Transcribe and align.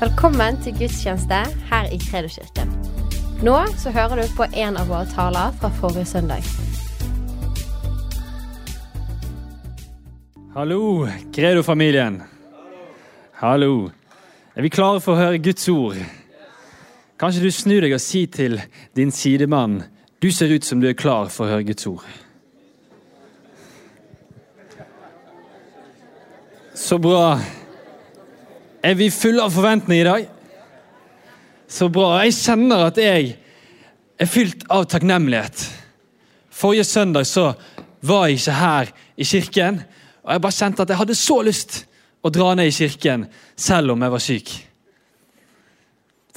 Velkommen 0.00 0.56
til 0.64 0.72
gudstjeneste 0.78 1.38
her 1.68 1.88
i 1.92 1.98
Kredoskirken. 2.00 2.70
Nå 3.44 3.56
så 3.76 3.90
hører 3.92 4.22
du 4.22 4.30
på 4.32 4.46
en 4.56 4.78
av 4.80 4.88
våre 4.88 5.04
taler 5.12 5.52
fra 5.60 5.68
forrige 5.76 6.06
søndag. 6.08 6.46
Hallo, 10.54 11.04
Kredo-familien. 11.36 12.22
Hallo. 13.42 13.90
Er 14.56 14.64
vi 14.64 14.72
klare 14.72 15.04
for 15.04 15.18
å 15.18 15.20
høre 15.20 15.42
Guds 15.44 15.68
ord? 15.68 16.00
Kanskje 17.20 17.44
du 17.44 17.52
snur 17.52 17.84
deg 17.84 17.92
og 17.92 18.00
sier 18.00 18.32
til 18.32 18.56
din 18.96 19.12
sidemann 19.12 19.82
du 20.24 20.32
ser 20.32 20.48
ut 20.48 20.64
som 20.64 20.80
du 20.80 20.88
er 20.88 20.96
klar 20.96 21.28
for 21.28 21.44
å 21.44 21.58
høre 21.58 21.68
Guds 21.74 21.86
ord. 21.92 22.08
Så 26.72 26.96
bra. 26.96 27.36
Er 28.80 28.96
vi 28.96 29.10
fulle 29.12 29.44
av 29.44 29.52
forventning 29.52 30.00
i 30.00 30.06
dag? 30.06 30.28
Så 31.68 31.90
bra. 31.92 32.14
Jeg 32.24 32.38
kjenner 32.38 32.86
at 32.86 32.98
jeg 33.00 33.34
er 34.20 34.28
fylt 34.28 34.64
av 34.72 34.86
takknemlighet. 34.88 35.66
Forrige 36.48 36.86
søndag 36.88 37.28
så 37.28 37.50
var 38.00 38.26
jeg 38.28 38.40
ikke 38.40 38.56
her 38.56 38.92
i 39.20 39.28
kirken. 39.28 39.82
Og 40.24 40.32
jeg 40.32 40.44
bare 40.46 40.56
kjente 40.56 40.84
at 40.84 40.92
jeg 40.92 41.00
hadde 41.02 41.18
så 41.20 41.38
lyst 41.44 41.78
å 42.24 42.32
dra 42.32 42.54
ned 42.56 42.72
i 42.72 42.74
kirken 42.74 43.28
selv 43.56 43.92
om 43.92 44.04
jeg 44.04 44.14
var 44.16 44.24
syk. 44.24 44.52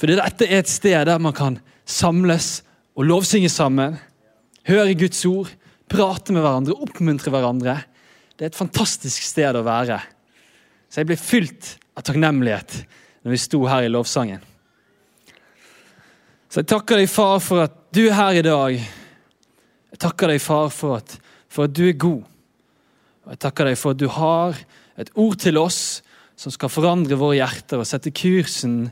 Fordi 0.00 0.20
dette 0.20 0.48
er 0.48 0.60
et 0.60 0.72
sted 0.72 1.08
der 1.08 1.22
man 1.22 1.36
kan 1.36 1.58
samles 1.88 2.58
og 2.94 3.08
lovsynge 3.08 3.48
sammen. 3.52 3.96
Høre 4.68 4.96
Guds 5.00 5.24
ord, 5.28 5.48
prate 5.88 6.32
med 6.36 6.44
hverandre, 6.44 6.76
oppmuntre 6.76 7.32
hverandre. 7.32 7.78
Det 8.36 8.46
er 8.46 8.52
et 8.52 8.58
fantastisk 8.58 9.24
sted 9.24 9.56
å 9.56 9.64
være. 9.64 10.02
Så 10.94 11.02
jeg 11.02 11.08
ble 11.08 11.16
fylt 11.18 11.72
av 11.98 12.04
takknemlighet 12.06 12.76
når 13.26 13.32
vi 13.32 13.38
sto 13.42 13.58
her 13.66 13.82
i 13.82 13.88
lovsangen. 13.90 14.38
Så 16.46 16.62
jeg 16.62 16.68
takker 16.70 17.00
deg, 17.02 17.08
far, 17.10 17.40
for 17.42 17.64
at 17.64 17.74
du 17.90 18.04
er 18.04 18.14
her 18.14 18.38
i 18.38 18.44
dag. 18.46 18.76
Jeg 19.90 20.00
takker 20.04 20.30
deg, 20.30 20.38
far, 20.38 20.70
for 20.70 21.00
at, 21.00 21.16
for 21.50 21.66
at 21.66 21.74
du 21.74 21.82
er 21.88 21.98
god. 21.98 22.22
Og 23.26 23.34
jeg 23.34 23.42
takker 23.42 23.72
deg 23.72 23.80
for 23.80 23.96
at 23.96 24.04
du 24.04 24.06
har 24.20 24.62
et 25.02 25.10
ord 25.18 25.34
til 25.42 25.58
oss 25.58 25.80
som 26.38 26.54
skal 26.54 26.70
forandre 26.70 27.18
våre 27.18 27.40
hjerter 27.40 27.82
og 27.82 27.90
sette 27.90 28.14
kursen 28.14 28.84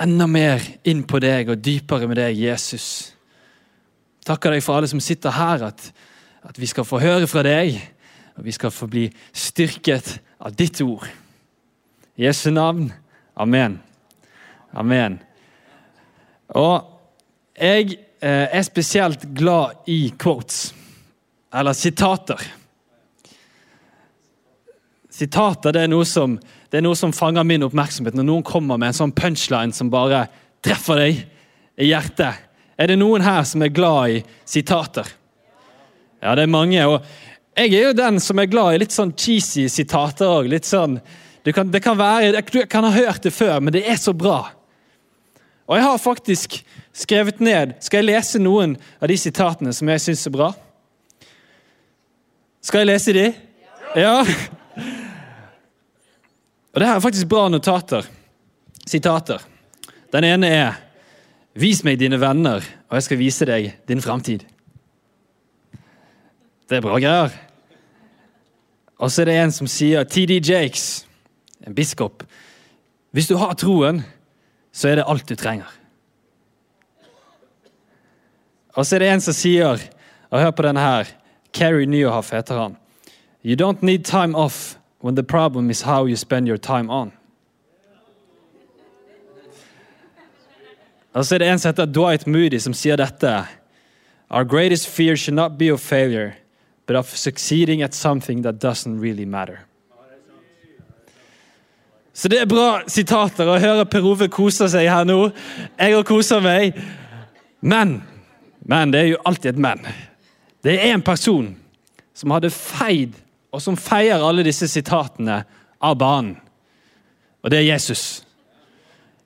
enda 0.00 0.24
mer 0.32 0.64
inn 0.88 1.04
på 1.04 1.20
deg 1.20 1.52
og 1.52 1.60
dypere 1.60 2.08
med 2.08 2.22
deg, 2.22 2.40
Jesus. 2.40 2.86
Takker 4.24 4.56
deg 4.56 4.64
for 4.64 4.80
alle 4.80 4.88
som 4.88 5.04
sitter 5.04 5.36
her, 5.36 5.68
at, 5.74 5.90
at 6.40 6.56
vi 6.56 6.72
skal 6.72 6.88
få 6.88 7.04
høre 7.04 7.28
fra 7.28 7.44
deg, 7.44 7.76
og 8.40 8.46
vi 8.48 8.54
skal 8.56 8.72
få 8.72 8.86
bli 8.88 9.02
styrket 9.36 10.14
av 10.40 10.54
ditt 10.56 10.80
ord. 10.80 11.04
I 12.16 12.24
Jesu 12.24 12.48
navn. 12.50 12.86
Amen. 13.36 13.74
Amen. 14.72 15.18
Og 16.56 16.88
jeg 17.60 17.98
eh, 18.24 18.48
er 18.48 18.64
spesielt 18.64 19.28
glad 19.36 19.84
i 19.92 20.14
quotes, 20.16 20.70
eller 21.52 21.76
sitater. 21.76 22.40
Sitater 25.12 25.76
det 25.76 25.84
er, 25.84 25.92
noe 25.92 26.08
som, 26.08 26.38
det 26.72 26.80
er 26.80 26.88
noe 26.88 26.96
som 26.96 27.12
fanger 27.12 27.44
min 27.44 27.68
oppmerksomhet 27.68 28.16
når 28.16 28.30
noen 28.30 28.46
kommer 28.46 28.80
med 28.80 28.94
en 28.94 29.00
sånn 29.02 29.12
punchline 29.12 29.76
som 29.76 29.92
bare 29.92 30.30
treffer 30.64 31.04
deg 31.04 31.24
i 31.76 31.92
hjertet. 31.92 32.46
Er 32.80 32.88
det 32.88 33.02
noen 33.02 33.20
her 33.20 33.44
som 33.44 33.60
er 33.60 33.74
glad 33.74 34.16
i 34.16 34.22
sitater? 34.48 35.12
Ja, 36.24 36.32
det 36.32 36.48
er 36.48 36.56
mange. 36.56 36.86
og 36.88 37.04
Jeg 37.58 37.74
er 37.74 37.88
jo 37.88 37.96
den 37.96 38.20
som 38.22 38.38
er 38.38 38.48
glad 38.50 38.74
i 38.74 38.80
litt 38.84 38.94
sånn 38.94 39.12
cheesy 39.18 39.66
sitater 39.68 40.30
òg. 40.30 40.52
Sånn, 40.64 40.98
det, 41.44 41.54
kan, 41.56 41.70
det 41.72 41.82
kan 41.84 41.98
være, 41.98 42.42
Du 42.46 42.60
kan 42.70 42.86
ha 42.86 42.92
hørt 42.94 43.22
det 43.26 43.32
før, 43.34 43.58
men 43.60 43.74
det 43.74 43.84
er 43.88 43.98
så 44.00 44.14
bra. 44.14 44.52
Og 45.70 45.76
jeg 45.78 45.86
har 45.86 46.02
faktisk 46.02 46.56
skrevet 46.96 47.38
ned 47.38 47.76
Skal 47.78 48.00
jeg 48.00 48.08
lese 48.08 48.40
noen 48.42 48.72
av 48.98 49.06
de 49.10 49.16
sitatene 49.18 49.72
som 49.74 49.90
jeg 49.92 50.02
syns 50.02 50.26
er 50.26 50.34
bra? 50.34 50.50
Skal 52.60 52.82
jeg 52.82 52.90
lese 52.90 53.14
de? 53.16 53.26
Ja. 53.96 54.20
Og 56.70 56.80
det 56.80 56.86
her 56.86 56.96
er 56.96 57.02
faktisk 57.02 57.30
bra 57.30 57.48
notater. 57.50 58.06
Sitater. 58.86 59.42
Den 60.12 60.26
ene 60.26 60.50
er 60.54 60.78
Vis 61.60 61.80
meg 61.82 61.98
dine 61.98 62.14
venner, 62.22 62.62
og 62.62 62.94
jeg 62.94 63.04
skal 63.08 63.18
vise 63.18 63.46
deg 63.48 63.72
din 63.90 64.00
framtid. 64.00 64.44
Det 66.70 66.78
er 66.78 66.84
bra 66.84 67.00
greier. 67.02 67.34
Og 69.00 69.10
så 69.10 69.22
er 69.22 69.30
det 69.30 69.36
en 69.40 69.52
som 69.52 69.68
sier 69.70 70.04
TD 70.04 70.38
Jakes, 70.44 71.06
en 71.66 71.74
biskop. 71.74 72.24
Hvis 73.16 73.28
du 73.30 73.36
har 73.40 73.56
troen, 73.56 74.02
så 74.72 74.90
er 74.90 75.00
det 75.00 75.06
alt 75.08 75.28
du 75.28 75.34
trenger. 75.34 75.70
Og 78.76 78.86
så 78.86 78.96
er 78.96 79.02
det 79.02 79.08
en 79.10 79.24
som 79.24 79.34
sier, 79.34 79.80
og 80.30 80.42
hør 80.42 80.52
på 80.54 80.66
denne 80.68 80.84
her, 80.84 81.08
Kerry 81.52 81.88
Nyhoff 81.88 82.30
heter 82.32 82.60
han. 82.60 82.76
You 83.42 83.56
don't 83.56 83.82
need 83.82 84.04
time 84.04 84.36
off 84.36 84.76
when 85.00 85.16
the 85.16 85.22
problem 85.22 85.70
is 85.70 85.82
how 85.82 86.06
you 86.06 86.16
spend 86.16 86.46
your 86.48 86.58
time 86.58 86.92
on. 86.92 87.12
Og 91.12 91.26
så 91.26 91.34
er 91.34 91.38
det 91.38 91.48
en 91.48 91.58
som 91.58 91.68
heter 91.68 91.86
Dwight 91.86 92.26
Moody, 92.26 92.58
som 92.58 92.74
sier 92.74 92.96
dette. 92.96 93.46
Our 94.30 94.44
greatest 94.44 94.88
fear 94.88 95.16
should 95.16 95.34
not 95.34 95.58
be 95.58 95.72
of 95.72 95.80
failure, 95.80 96.32
but 96.90 96.96
of 96.96 97.16
succeeding 97.16 97.82
at 97.82 97.94
something 97.94 98.42
that 98.42 98.58
doesn't 98.58 99.00
really 99.00 99.24
matter. 99.24 99.58
Så 102.12 102.28
det 102.28 102.40
er 102.40 102.46
bra 102.46 102.82
sitater. 102.86 103.46
å 103.46 103.60
høre 103.62 103.84
Per 103.86 104.02
Ove 104.02 104.26
koser 104.28 104.66
seg 104.66 104.88
her 104.90 105.06
nå. 105.06 105.30
Jeg 105.78 105.94
òg 105.94 106.02
koser 106.08 106.42
meg. 106.42 106.74
Men 107.62 108.02
Men 108.66 108.90
det 108.90 109.00
er 109.00 109.06
jo 109.12 109.22
alltid 109.24 109.54
et 109.54 109.62
men. 109.62 109.86
Det 110.62 110.74
er 110.74 110.90
en 110.90 111.02
person 111.02 111.56
som 112.12 112.34
hadde 112.34 112.50
feid 112.50 113.14
og 113.52 113.62
som 113.62 113.78
feier 113.78 114.18
alle 114.18 114.42
disse 114.42 114.66
sitatene 114.68 115.44
av 115.80 115.96
banen. 115.96 116.36
Og 117.44 117.50
det 117.50 117.58
er 117.58 117.70
Jesus. 117.70 118.24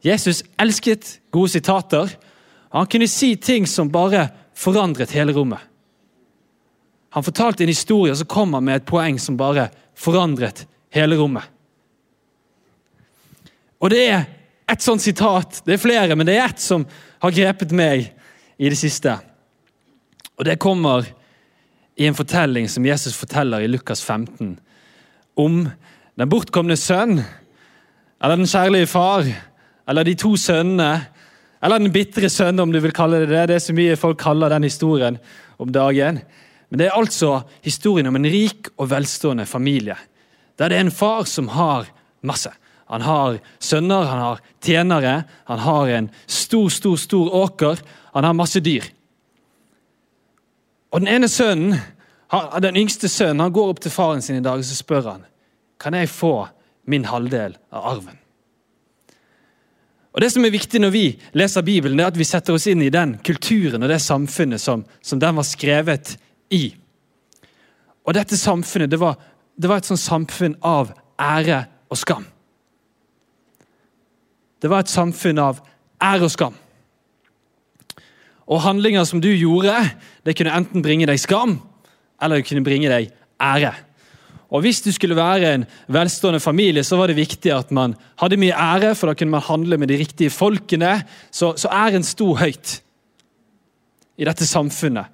Jesus 0.05 0.45
elsket 0.61 1.21
gode 1.33 1.49
sitater. 1.49 2.13
Han 2.73 2.87
kunne 2.87 3.09
si 3.09 3.37
ting 3.37 3.67
som 3.67 3.89
bare 3.89 4.29
forandret 4.55 5.17
hele 5.17 5.33
rommet. 5.33 5.65
Han 7.15 7.25
fortalte 7.25 7.63
en 7.63 7.71
historie, 7.71 8.13
og 8.13 8.19
så 8.19 8.27
kom 8.27 8.57
han 8.57 8.65
med 8.67 8.81
et 8.81 8.89
poeng 8.89 9.21
som 9.23 9.37
bare 9.39 9.69
forandret 9.95 10.65
hele 10.95 11.19
rommet. 11.19 11.47
Og 13.79 13.93
det 13.93 14.01
er 14.09 14.25
et 14.71 14.83
sånt 14.83 15.03
sitat. 15.05 15.61
Det 15.63 15.77
er 15.77 15.83
flere, 15.83 16.17
men 16.17 16.27
det 16.27 16.39
er 16.39 16.49
ett 16.49 16.63
som 16.63 16.87
har 17.23 17.37
grepet 17.37 17.75
meg 17.77 18.09
i 18.59 18.71
det 18.71 18.79
siste. 18.81 19.15
Og 20.35 20.47
det 20.49 20.59
kommer 20.63 21.07
i 21.95 22.09
en 22.09 22.17
fortelling 22.19 22.67
som 22.71 22.87
Jesus 22.87 23.15
forteller 23.15 23.63
i 23.63 23.71
Lukas 23.71 24.03
15, 24.03 24.57
om 25.39 25.61
den 26.19 26.31
bortkomne 26.31 26.77
sønn, 26.79 27.21
eller 28.23 28.41
den 28.41 28.51
kjærlige 28.51 28.91
far, 28.91 29.29
eller 29.87 30.07
de 30.07 30.17
to 30.19 30.33
sønnene, 30.41 31.05
eller 31.65 31.79
den 31.79 31.95
bitre 31.95 32.29
sønn, 32.33 32.59
om 32.61 32.73
du 32.73 32.81
vil 32.83 32.95
kalle 32.95 33.23
det 33.23 33.31
det. 33.31 33.45
Det 33.49 33.61
er 33.61 33.69
så 33.69 33.77
mye 33.77 34.01
folk 34.01 34.19
kaller 34.21 34.51
den 34.53 34.67
historien 34.67 35.21
om 35.63 35.71
dagen. 35.73 36.19
Men 36.75 36.81
det 36.81 36.89
er 36.89 36.97
altså 36.99 37.45
historien 37.63 38.09
om 38.11 38.17
en 38.19 38.27
rik 38.27 38.67
og 38.83 38.89
velstående 38.91 39.45
familie. 39.47 39.95
Der 40.59 40.73
det 40.73 40.77
er 40.77 40.81
en 40.83 40.91
far 40.91 41.23
som 41.23 41.47
har 41.55 41.87
masse. 42.21 42.51
Han 42.91 43.01
har 43.01 43.37
sønner, 43.63 44.03
han 44.03 44.19
har 44.19 44.41
tjenere, 44.59 45.13
han 45.45 45.59
har 45.59 45.87
en 45.87 46.09
stor, 46.27 46.69
stor, 46.69 46.97
stor 46.97 47.31
åker. 47.31 47.79
Han 48.15 48.25
har 48.25 48.35
masse 48.35 48.59
dyr. 48.61 48.83
Og 50.91 51.01
Den 51.01 51.09
ene 51.09 51.29
sønnen, 51.29 51.79
den 52.59 52.77
yngste 52.77 53.09
sønnen 53.09 53.41
han 53.41 53.55
går 53.55 53.71
opp 53.71 53.81
til 53.81 53.95
faren 53.95 54.23
sin 54.23 54.43
i 54.43 54.43
dag 54.43 54.59
og 54.59 54.67
så 54.67 54.75
spør 54.75 55.13
han, 55.13 55.25
kan 55.79 55.95
jeg 55.95 56.11
få 56.11 56.49
min 56.91 57.05
halvdel 57.05 57.55
av 57.71 57.87
arven. 57.95 58.19
Og 60.11 60.21
Det 60.21 60.33
som 60.33 60.45
er 60.45 60.51
viktig 60.51 60.83
når 60.83 60.91
vi 60.91 61.07
leser 61.39 61.63
Bibelen, 61.63 61.97
det 61.99 62.03
er 62.03 62.13
at 62.17 62.19
vi 62.19 62.27
setter 62.27 62.59
oss 62.59 62.67
inn 62.67 62.83
i 62.83 62.91
den 62.91 63.21
kulturen 63.23 63.83
og 63.83 63.89
det 63.89 64.03
samfunnet 64.03 64.59
som, 64.59 64.83
som 65.03 65.23
den 65.23 65.39
var 65.39 65.47
skrevet 65.47 66.17
i. 66.53 66.75
Og 68.05 68.17
dette 68.17 68.37
samfunnet 68.37 68.91
det 68.93 69.01
var, 69.01 69.17
det 69.57 69.71
var 69.71 69.81
et 69.81 69.89
sånt 69.89 70.03
samfunn 70.03 70.59
av 70.65 70.93
ære 71.21 71.65
og 71.91 72.01
skam. 72.01 72.27
Det 74.61 74.71
var 74.73 74.85
et 74.85 74.93
samfunn 74.93 75.41
av 75.41 75.61
ære 76.03 76.27
og 76.27 76.33
skam. 76.33 76.55
Og 78.45 78.61
handlinger 78.61 79.07
som 79.09 79.23
du 79.25 79.31
gjorde, 79.33 79.73
det 80.25 80.37
kunne 80.37 80.53
enten 80.53 80.85
bringe 80.85 81.09
deg 81.09 81.21
skam, 81.21 81.59
eller 82.21 82.41
det 82.41 82.49
kunne 82.49 82.65
bringe 82.65 82.91
deg 82.93 83.13
ære. 83.41 83.73
Og 84.55 84.61
Hvis 84.63 84.85
du 84.85 84.93
skulle 84.93 85.17
være 85.17 85.55
en 85.55 85.65
velstående 85.89 86.41
familie, 86.41 86.85
så 86.85 86.97
var 86.97 87.11
det 87.11 87.17
viktig 87.17 87.51
at 87.51 87.73
man 87.75 87.97
hadde 88.21 88.39
mye 88.39 88.55
ære, 88.55 88.95
for 88.95 89.11
da 89.11 89.15
kunne 89.15 89.35
man 89.35 89.43
handle 89.43 89.79
med 89.79 89.89
de 89.89 89.99
riktige 89.99 90.31
folkene. 90.31 91.03
Så, 91.31 91.57
så 91.57 91.69
æren 91.69 92.05
sto 92.07 92.35
høyt 92.39 92.81
i 94.17 94.25
dette 94.29 94.47
samfunnet. 94.47 95.11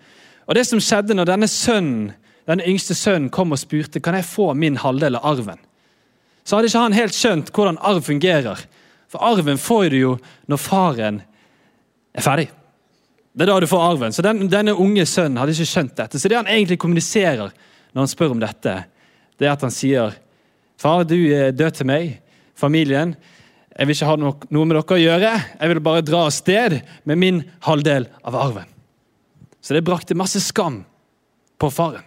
Og 0.50 0.56
Det 0.58 0.66
som 0.66 0.80
skjedde 0.82 1.14
når 1.14 1.28
denne 1.30 1.46
sønnen, 1.46 2.12
denne 2.50 2.66
yngste 2.66 2.96
sønnen 2.98 3.30
kom 3.30 3.54
og 3.54 3.60
spurte 3.62 4.02
kan 4.02 4.16
jeg 4.18 4.26
få 4.26 4.48
min 4.58 4.80
halvdel 4.82 5.20
av 5.20 5.26
arven, 5.36 5.60
så 6.42 6.56
hadde 6.56 6.66
ikke 6.72 6.82
han 6.82 6.96
helt 6.96 7.14
skjønt 7.14 7.52
hvordan 7.54 7.78
arv 7.86 8.00
fungerer. 8.02 8.64
For 9.06 9.22
arven 9.22 9.60
får 9.62 9.92
du 9.92 9.98
jo 10.00 10.14
når 10.50 10.58
faren 10.58 11.20
er 12.10 12.24
ferdig. 12.26 12.48
Det 13.30 13.46
er 13.46 13.52
da 13.52 13.60
du 13.62 13.68
får 13.70 13.84
arven. 13.92 14.14
Så 14.14 14.24
den, 14.26 14.48
Denne 14.50 14.74
unge 14.74 15.04
sønnen 15.06 15.38
hadde 15.38 15.54
ikke 15.54 15.70
skjønt 15.70 15.94
dette. 16.00 16.18
Så 16.18 16.30
det 16.30 16.40
han 16.40 16.50
egentlig 16.50 16.80
kommuniserer 16.82 17.52
når 17.92 18.00
han 18.00 18.10
spør 18.10 18.34
om 18.34 18.42
dette, 18.42 18.74
det 19.38 19.46
er 19.46 19.54
at 19.54 19.62
han 19.66 19.74
sier 19.74 20.18
Far, 20.80 21.04
du 21.04 21.14
er 21.36 21.52
død 21.52 21.76
til 21.76 21.86
meg, 21.90 22.14
familien. 22.56 23.12
Jeg 23.76 23.86
vil 23.86 23.98
ikke 23.98 24.08
ha 24.08 24.16
noe 24.16 24.64
med 24.64 24.78
dere 24.78 24.96
å 24.96 25.00
gjøre. 25.04 25.32
Jeg 25.60 25.70
vil 25.70 25.82
bare 25.84 26.04
dra 26.08 26.24
av 26.24 26.32
sted 26.32 26.78
med 27.04 27.20
min 27.20 27.42
halvdel 27.68 28.08
av 28.24 28.38
arven. 28.40 28.69
Så 29.60 29.76
det 29.76 29.84
brakte 29.84 30.16
masse 30.16 30.40
skam 30.40 30.82
på 31.60 31.70
faren. 31.70 32.06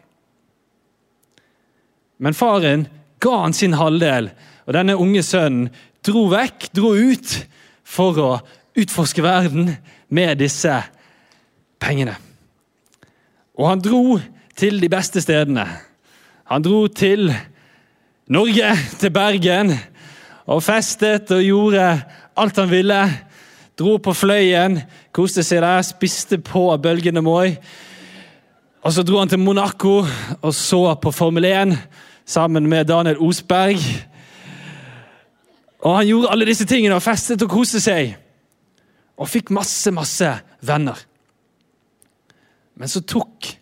Men 2.17 2.35
faren 2.37 2.87
ga 3.23 3.37
han 3.43 3.55
sin 3.55 3.75
halvdel, 3.77 4.29
og 4.65 4.75
denne 4.75 4.95
unge 4.99 5.23
sønnen 5.25 5.69
dro 6.05 6.27
vekk, 6.31 6.69
dro 6.75 6.93
ut, 6.95 7.33
for 7.83 8.19
å 8.19 8.29
utforske 8.79 9.23
verden 9.23 9.73
med 10.13 10.39
disse 10.41 10.71
pengene. 11.83 12.15
Og 13.59 13.67
han 13.69 13.83
dro 13.83 14.17
til 14.57 14.79
de 14.81 14.89
beste 14.89 15.21
stedene. 15.21 15.65
Han 16.49 16.63
dro 16.65 16.87
til 16.87 17.27
Norge, 18.33 18.71
til 18.99 19.11
Bergen, 19.13 19.75
og 20.47 20.63
festet 20.63 21.31
og 21.31 21.43
gjorde 21.43 21.85
alt 22.39 22.59
han 22.59 22.71
ville. 22.71 22.99
Dro 23.79 23.97
på 23.97 24.13
Fløyen, 24.13 24.77
koste 25.11 25.41
seg 25.41 25.63
der, 25.63 25.81
spiste 25.81 26.37
på 26.37 26.67
bølgene 26.77 27.23
Moi. 27.25 27.55
Og 28.83 28.93
Så 28.93 29.03
dro 29.03 29.17
han 29.19 29.29
til 29.29 29.39
Monaco 29.39 30.03
og 30.41 30.53
så 30.53 30.95
på 31.01 31.11
Formel 31.11 31.45
1 31.45 31.77
sammen 32.25 32.67
med 32.69 32.85
Daniel 32.85 33.17
Osberg. 33.17 33.79
Og 35.79 35.97
Han 35.97 36.07
gjorde 36.07 36.29
alle 36.29 36.45
disse 36.45 36.65
tingene 36.65 36.95
og 36.95 37.01
festet 37.01 37.41
og 37.41 37.49
koste 37.49 37.81
seg. 37.81 38.13
Og 39.17 39.29
fikk 39.29 39.49
masse, 39.49 39.91
masse 39.91 40.29
venner. 40.61 40.99
Men 42.75 42.87
så 42.87 43.01
tok 43.01 43.55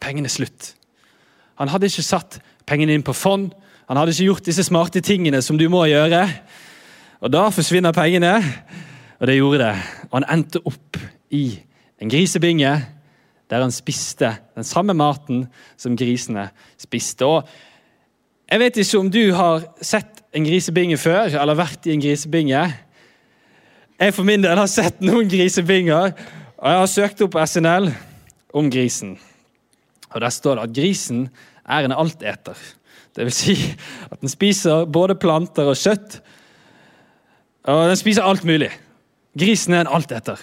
pengene 0.00 0.28
slutt. 0.28 0.74
Han 1.58 1.68
hadde 1.68 1.86
ikke 1.86 2.02
satt 2.02 2.40
pengene 2.66 2.94
inn 2.94 3.04
på 3.04 3.12
fond. 3.12 3.50
Han 3.88 3.96
hadde 3.96 4.14
ikke 4.14 4.30
gjort 4.30 4.46
disse 4.46 4.64
smarte 4.64 5.00
tingene 5.00 5.42
som 5.42 5.58
du 5.58 5.68
må 5.68 5.84
gjøre. 5.90 6.28
Og 7.20 7.32
da 7.32 7.48
forsvinner 7.50 7.92
pengene, 7.92 8.38
og 9.18 9.26
det 9.26 9.36
gjorde 9.36 9.64
det. 9.64 9.74
Og 10.10 10.20
han 10.20 10.28
endte 10.38 10.62
opp 10.64 10.98
i 11.34 11.58
en 11.98 12.10
grisebinge 12.10 12.76
der 13.48 13.64
han 13.64 13.72
spiste 13.72 14.34
den 14.56 14.66
samme 14.66 14.92
maten 14.94 15.46
som 15.80 15.96
grisene 15.96 16.50
spiste. 16.76 17.24
Og 17.24 17.48
jeg 18.50 18.60
vet 18.60 18.76
ikke 18.76 19.00
om 19.00 19.08
du 19.12 19.22
har 19.36 19.64
sett 19.80 20.20
en 20.36 20.44
grisebinge 20.44 20.98
før, 21.00 21.32
eller 21.40 21.56
vært 21.56 21.88
i 21.88 21.94
en 21.94 22.02
grisebinge. 22.02 22.60
Jeg 23.98 24.14
for 24.14 24.28
min 24.28 24.44
del 24.44 24.60
har 24.60 24.68
sett 24.70 25.00
noen 25.02 25.30
grisebinger, 25.30 26.12
og 26.58 26.70
jeg 26.70 26.80
har 26.82 26.90
søkt 26.92 27.22
opp 27.24 27.38
SNL 27.40 27.88
om 28.54 28.68
grisen. 28.70 29.16
Og 30.12 30.20
Der 30.20 30.30
står 30.30 30.54
det 30.54 30.68
at 30.68 30.76
grisen 30.76 31.28
er 31.68 31.84
en 31.84 31.96
alteter. 31.96 32.56
Vil 33.18 33.32
si 33.34 33.56
at 34.12 34.20
den 34.20 34.30
spiser 34.30 34.84
både 34.86 35.16
planter 35.18 35.66
og 35.66 35.76
kjøtt. 35.76 36.20
Og 37.66 37.88
den 37.88 37.98
spiser 37.98 38.22
alt 38.22 38.44
mulig. 38.46 38.70
Grisen 39.38 39.76
er 39.76 39.84
en 39.84 39.94
alteter. 39.98 40.40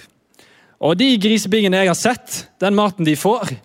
Og 0.83 0.97
de 0.99 1.15
grisebingene 1.21 1.81
jeg 1.81 1.91
har 1.91 1.97
sett, 1.97 2.45
den 2.61 2.75
maten 2.77 3.07
de 3.07 3.15
får, 3.19 3.55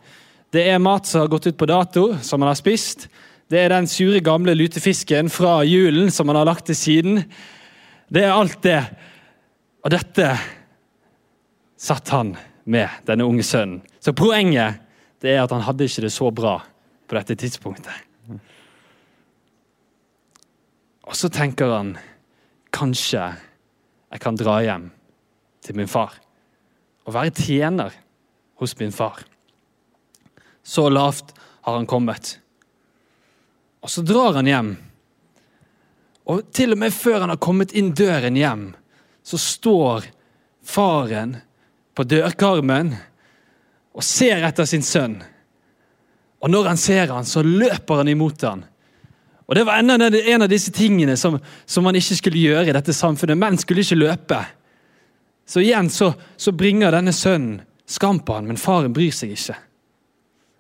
det 0.55 0.65
er 0.73 0.83
mat 0.83 1.07
som 1.07 1.23
har 1.23 1.31
gått 1.31 1.47
ut 1.51 1.59
på 1.59 1.69
dato, 1.71 2.05
som 2.27 2.43
man 2.43 2.51
har 2.51 2.59
spist. 2.59 3.07
Det 3.51 3.59
er 3.59 3.71
den 3.71 3.87
sure, 3.91 4.23
gamle 4.23 4.55
lutefisken 4.57 5.31
fra 5.31 5.61
julen 5.67 6.11
som 6.15 6.27
man 6.27 6.39
har 6.39 6.49
lagt 6.49 6.67
til 6.71 6.79
siden. 6.79 7.23
Det 8.11 8.25
er 8.25 8.35
alt 8.35 8.59
det. 8.67 8.81
Og 9.85 9.95
dette 9.95 10.27
satt 11.81 12.11
han 12.15 12.35
med, 12.71 12.89
denne 13.07 13.27
unge 13.27 13.47
sønnen. 13.47 13.81
Så 14.03 14.15
poenget 14.17 14.83
det 15.23 15.35
er 15.35 15.45
at 15.45 15.53
han 15.55 15.65
hadde 15.67 15.87
ikke 15.87 16.07
det 16.07 16.13
så 16.15 16.31
bra 16.35 16.59
på 17.07 17.19
dette 17.19 17.37
tidspunktet. 17.39 17.93
Og 21.11 21.17
så 21.19 21.31
tenker 21.33 21.75
han 21.75 21.97
kanskje 22.75 23.33
jeg 24.11 24.23
kan 24.23 24.39
dra 24.39 24.61
hjem 24.63 24.91
til 25.65 25.77
min 25.77 25.91
far 25.91 26.17
og 27.07 27.15
være 27.17 27.35
tjener 27.35 27.95
hos 28.61 28.77
min 28.79 28.93
far. 28.93 29.25
Så 30.63 30.89
lavt 30.93 31.33
har 31.65 31.75
han 31.75 31.89
kommet. 31.89 32.37
Og 33.81 33.91
så 33.91 34.05
drar 34.05 34.37
han 34.37 34.47
hjem. 34.47 34.71
Og 36.31 36.45
til 36.55 36.77
og 36.77 36.79
med 36.79 36.95
før 36.95 37.25
han 37.25 37.33
har 37.33 37.41
kommet 37.43 37.73
inn 37.75 37.95
døren 37.97 38.37
hjem, 38.37 38.67
så 39.25 39.41
står 39.41 40.07
faren 40.63 41.39
på 41.97 42.05
dørkarmen 42.07 42.93
og 43.97 44.05
ser 44.07 44.45
etter 44.47 44.69
sin 44.69 44.85
sønn. 44.87 45.19
Og 46.41 46.53
når 46.53 46.71
han 46.71 46.81
ser 46.81 47.11
han, 47.11 47.27
så 47.27 47.43
løper 47.43 48.05
han 48.05 48.13
imot 48.13 48.45
han. 48.47 48.63
Og 49.51 49.57
Det 49.57 49.65
var 49.67 49.83
en 49.83 50.43
av 50.43 50.49
disse 50.49 50.71
tingene 50.71 51.17
som, 51.19 51.41
som 51.67 51.85
man 51.85 51.97
ikke 51.99 52.17
skulle 52.21 52.39
gjøre 52.39 52.71
i 52.71 52.77
dette 52.77 52.95
samfunnet. 52.95 53.39
Menn 53.39 53.59
skulle 53.59 53.83
ikke 53.83 53.99
løpe. 53.99 54.39
Så 55.51 55.65
igjen 55.65 55.91
så, 55.91 56.13
så 56.39 56.53
bringer 56.55 56.95
denne 56.95 57.13
sønnen 57.17 57.65
skam 57.91 58.21
på 58.23 58.37
han, 58.37 58.47
men 58.47 58.61
faren 58.61 58.93
bryr 58.95 59.11
seg 59.11 59.33
ikke. 59.35 59.57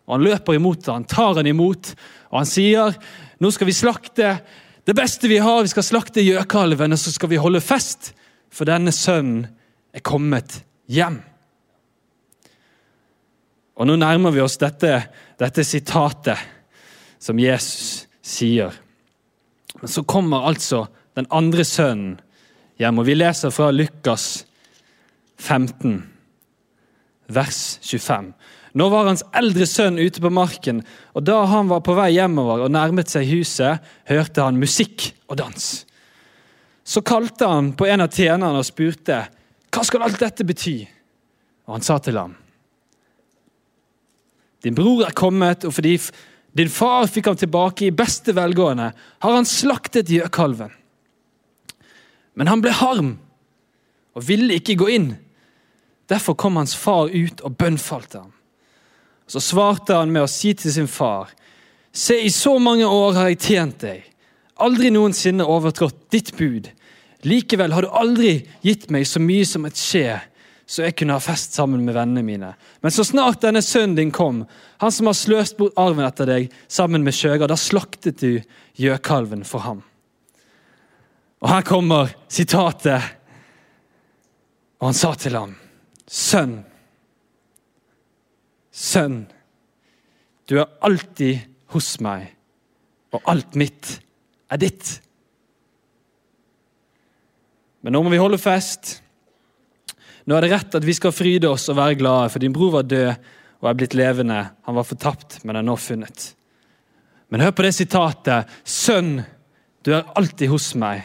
Og 0.09 0.17
Han 0.17 0.25
løper 0.27 0.57
imot 0.59 0.89
han, 0.91 1.07
tar 1.07 1.39
han 1.39 1.47
imot, 1.47 1.93
og 2.33 2.41
han 2.41 2.49
sier 2.51 2.97
nå 3.39 3.53
skal 3.55 3.71
vi 3.71 3.77
slakte 3.77 4.33
det 4.89 4.97
beste 4.99 5.31
vi 5.31 5.39
har. 5.39 5.63
Vi 5.63 5.71
skal 5.71 5.87
slakte 5.87 6.25
gjøkalven, 6.25 6.91
og 6.91 6.99
så 6.99 7.15
skal 7.15 7.31
vi 7.31 7.39
holde 7.39 7.63
fest, 7.63 8.11
for 8.51 8.67
denne 8.67 8.91
sønnen 8.91 9.47
er 9.95 10.03
kommet 10.03 10.59
hjem. 10.91 11.21
Og 13.79 13.87
Nå 13.87 13.95
nærmer 13.97 14.35
vi 14.35 14.43
oss 14.43 14.59
dette, 14.59 14.97
dette 15.39 15.65
sitatet 15.65 16.43
som 17.23 17.39
Jesus 17.39 18.09
sier. 18.21 18.75
Men 19.79 19.95
så 19.95 20.03
kommer 20.03 20.51
altså 20.51 20.89
den 21.15 21.31
andre 21.31 21.65
sønnen 21.65 22.19
hjem, 22.83 22.99
og 22.99 23.07
vi 23.07 23.17
leser 23.23 23.55
fra 23.55 23.71
Lukas 23.71 24.49
15, 25.41 26.03
vers 27.33 27.79
25. 27.83 28.33
Nå 28.79 28.87
var 28.93 29.09
hans 29.09 29.25
eldre 29.35 29.67
sønn 29.67 29.99
ute 29.99 30.23
på 30.23 30.31
marken, 30.31 30.83
og 31.17 31.25
da 31.27 31.41
han 31.51 31.71
var 31.71 31.83
på 31.83 31.97
vei 31.99 32.13
hjemover 32.15 32.67
og 32.67 32.75
nærmet 32.75 33.11
seg 33.11 33.27
huset, 33.33 33.83
hørte 34.07 34.45
han 34.47 34.61
musikk 34.61 35.11
og 35.27 35.41
dans. 35.41 35.71
Så 36.87 37.03
kalte 37.07 37.49
han 37.51 37.73
på 37.79 37.89
en 37.91 38.05
av 38.05 38.15
tjenerne 38.15 38.61
og 38.61 38.67
spurte, 38.67 39.27
'Hva 39.71 39.85
skal 39.85 40.03
alt 40.03 40.19
dette 40.21 40.45
bety?' 40.45 40.89
Og 41.67 41.75
han 41.75 41.83
sa 41.83 41.99
til 41.99 42.19
ham, 42.19 42.35
'Din 44.63 44.75
bror 44.75 45.07
er 45.07 45.15
kommet, 45.15 45.65
og 45.65 45.75
fordi 45.75 45.99
din 46.57 46.69
far 46.69 47.07
fikk 47.07 47.27
ham 47.27 47.37
tilbake 47.37 47.87
i 47.87 47.91
beste 47.91 48.35
velgående, 48.35 48.93
har 49.21 49.33
han 49.33 49.45
slaktet 49.45 50.11
gjøkalven.' 50.11 50.75
Men 52.35 52.47
han 52.47 52.61
ble 52.61 52.71
harm 52.71 53.19
og 54.15 54.29
ville 54.29 54.55
ikke 54.55 54.77
gå 54.77 54.89
inn. 54.89 55.17
Derfor 56.11 56.35
kom 56.35 56.59
hans 56.59 56.75
far 56.75 57.09
ut 57.09 57.41
og 57.47 57.55
bønnfalte 57.57 58.25
ham. 58.25 58.33
Så 59.31 59.43
svarte 59.43 59.95
han 59.95 60.11
med 60.11 60.27
å 60.27 60.31
si 60.31 60.53
til 60.59 60.75
sin 60.75 60.91
far.: 60.91 61.31
Se, 61.93 62.17
i 62.19 62.31
så 62.35 62.57
mange 62.59 62.87
år 62.87 63.15
har 63.15 63.31
jeg 63.31 63.41
tjent 63.45 63.85
deg, 63.85 64.03
aldri 64.59 64.91
noensinne 64.91 65.47
overtrådt 65.47 66.09
ditt 66.11 66.33
bud. 66.39 66.67
Likevel 67.23 67.73
har 67.73 67.87
du 67.87 67.95
aldri 67.95 68.41
gitt 68.65 68.89
meg 68.91 69.07
så 69.07 69.23
mye 69.23 69.47
som 69.47 69.67
et 69.69 69.79
skje, 69.79 70.19
så 70.67 70.87
jeg 70.87 70.97
kunne 70.99 71.17
ha 71.19 71.23
fest 71.23 71.55
sammen 71.55 71.83
med 71.85 71.95
vennene 71.95 72.23
mine. 72.27 72.53
Men 72.83 72.95
så 72.95 73.05
snart 73.05 73.43
denne 73.43 73.63
sønnen 73.63 73.99
din 73.99 74.13
kom, 74.15 74.45
han 74.79 74.95
som 74.95 75.11
har 75.11 75.19
sløst 75.19 75.59
bort 75.59 75.79
arven 75.79 76.07
etter 76.07 76.31
deg 76.31 76.51
sammen 76.71 77.05
med 77.07 77.15
skjøger, 77.15 77.51
da 77.51 77.59
slaktet 77.59 78.23
du 78.23 78.41
gjøkalven 78.79 79.43
for 79.47 79.67
ham. 79.67 79.83
Og 81.41 81.49
her 81.51 81.65
kommer 81.67 82.13
sitatet. 82.29 83.17
Og 84.81 84.91
han 84.91 84.97
sa 84.97 85.13
til 85.19 85.37
ham, 85.37 85.55
sønn, 86.11 86.57
sønn, 88.75 89.23
du 90.51 90.57
er 90.59 90.73
alltid 90.83 91.45
hos 91.71 91.93
meg, 92.03 92.33
og 93.15 93.29
alt 93.31 93.55
mitt 93.59 93.93
er 94.51 94.59
ditt. 94.59 94.97
Men 97.81 97.95
nå 97.95 98.03
må 98.03 98.13
vi 98.13 98.21
holde 98.21 98.41
fest. 98.41 98.99
Nå 100.27 100.37
er 100.37 100.45
det 100.45 100.51
rett 100.53 100.77
at 100.81 100.87
vi 100.87 100.95
skal 100.97 101.15
fryde 101.15 101.49
oss 101.49 101.69
og 101.71 101.79
være 101.79 101.99
glade, 102.03 102.33
for 102.33 102.43
din 102.43 102.55
bror 102.55 102.75
var 102.75 102.89
død 102.91 103.31
og 103.61 103.71
er 103.71 103.79
blitt 103.79 103.97
levende. 103.97 104.41
Han 104.67 104.77
var 104.77 104.89
fortapt, 104.89 105.41
men 105.45 105.59
er 105.59 105.67
nå 105.67 105.77
funnet. 105.81 106.33
Men 107.31 107.45
hør 107.45 107.55
på 107.55 107.65
det 107.65 107.75
sitatet. 107.77 108.51
Sønn, 108.67 109.21
du 109.87 109.93
er 109.95 110.11
alltid 110.19 110.51
hos 110.51 110.73
meg, 110.81 111.05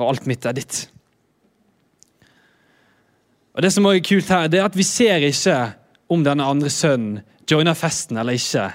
og 0.00 0.08
alt 0.08 0.28
mitt 0.30 0.48
er 0.48 0.56
ditt. 0.56 0.86
Og 3.54 3.62
Det 3.62 3.72
som 3.72 3.86
også 3.86 3.96
er 3.96 4.08
kult 4.08 4.28
her, 4.28 4.48
det 4.48 4.60
er 4.60 4.64
at 4.64 4.76
vi 4.76 4.82
ser 4.82 5.16
ikke 5.16 5.74
om 6.08 6.24
denne 6.24 6.44
andre 6.44 6.70
sønnen 6.70 7.20
joiner 7.50 7.74
festen 7.74 8.16
eller 8.16 8.32
ikke. 8.32 8.70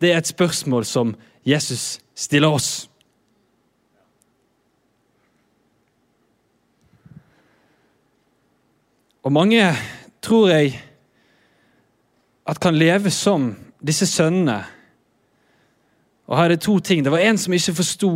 Det 0.00 0.12
er 0.12 0.18
et 0.18 0.26
spørsmål 0.26 0.84
som 0.84 1.14
Jesus 1.44 2.00
stiller 2.14 2.48
oss. 2.48 2.88
Og 9.22 9.32
mange 9.32 9.62
tror 10.22 10.48
jeg 10.50 10.80
at 12.46 12.60
kan 12.60 12.74
leve 12.74 13.10
som 13.10 13.52
disse 13.86 14.06
sønnene. 14.06 14.64
Og 16.26 16.38
her 16.38 16.44
er 16.44 16.48
det 16.56 16.64
to 16.64 16.78
ting. 16.78 17.04
Det 17.04 17.12
var 17.12 17.22
en 17.22 17.38
som 17.38 17.52
ikke 17.54 17.74
forsto 17.74 18.10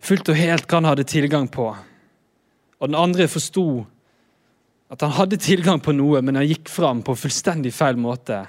fullt 0.00 0.32
og 0.32 0.38
helt 0.38 0.66
hva 0.66 0.80
han 0.80 0.88
hadde 0.88 1.06
tilgang 1.06 1.46
på. 1.52 1.68
Og 2.80 2.88
den 2.88 2.98
andre 2.98 3.28
forsto 3.28 3.84
at 4.90 5.04
han 5.04 5.14
hadde 5.14 5.38
tilgang 5.38 5.78
på 5.82 5.94
noe, 5.94 6.18
men 6.22 6.40
han 6.40 6.48
gikk 6.48 6.70
fram 6.70 7.04
på 7.06 7.14
fullstendig 7.18 7.72
feil 7.74 7.98
måte. 8.00 8.42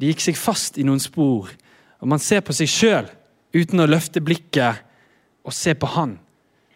De 0.00 0.08
gikk 0.08 0.22
seg 0.24 0.38
fast 0.40 0.78
i 0.80 0.86
noen 0.86 1.02
spor, 1.02 1.50
og 1.98 2.08
man 2.08 2.22
ser 2.22 2.40
på 2.46 2.56
seg 2.56 2.70
sjøl 2.72 3.10
uten 3.52 3.82
å 3.82 3.88
løfte 3.88 4.22
blikket 4.24 4.84
og 5.44 5.54
se 5.56 5.74
på 5.76 5.88
Han 5.96 6.16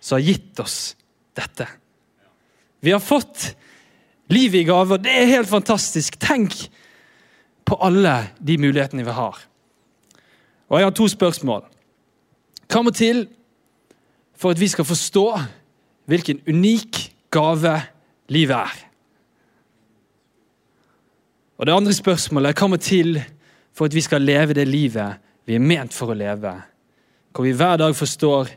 som 0.03 0.19
har 0.19 0.27
gitt 0.27 0.61
oss 0.61 0.95
dette. 1.37 1.69
Vi 2.83 2.91
har 2.91 3.01
fått 3.01 3.53
livet 4.33 4.63
i 4.63 4.67
gave, 4.67 4.97
og 4.97 5.05
det 5.05 5.13
er 5.15 5.31
helt 5.31 5.49
fantastisk. 5.49 6.19
Tenk 6.19 6.57
på 7.65 7.79
alle 7.79 8.33
de 8.43 8.57
mulighetene 8.59 9.07
vi 9.07 9.15
har. 9.15 9.39
Og 10.69 10.79
Jeg 10.79 10.89
har 10.89 10.97
to 10.97 11.07
spørsmål. 11.09 11.63
Hva 12.67 12.83
må 12.83 12.91
til 12.97 13.27
for 14.35 14.51
at 14.51 14.61
vi 14.61 14.69
skal 14.73 14.89
forstå 14.89 15.27
hvilken 16.11 16.41
unik 16.49 16.99
gave 17.31 17.77
livet 18.33 18.57
er? 18.57 18.81
Og 21.63 21.67
Det 21.67 21.75
andre 21.77 21.95
spørsmålet 21.95 22.51
er 22.51 22.59
hva 22.59 22.69
må 22.73 22.79
til 22.83 23.21
for 23.73 23.87
at 23.87 23.95
vi 23.95 24.03
skal 24.03 24.25
leve 24.25 24.57
det 24.57 24.67
livet 24.67 25.21
vi 25.47 25.55
er 25.55 25.63
ment 25.63 25.95
for 25.95 26.11
å 26.11 26.19
leve? 26.19 26.57
Hvor 27.33 27.47
vi 27.47 27.55
hver 27.57 27.79
dag 27.79 27.95
forstår 27.97 28.51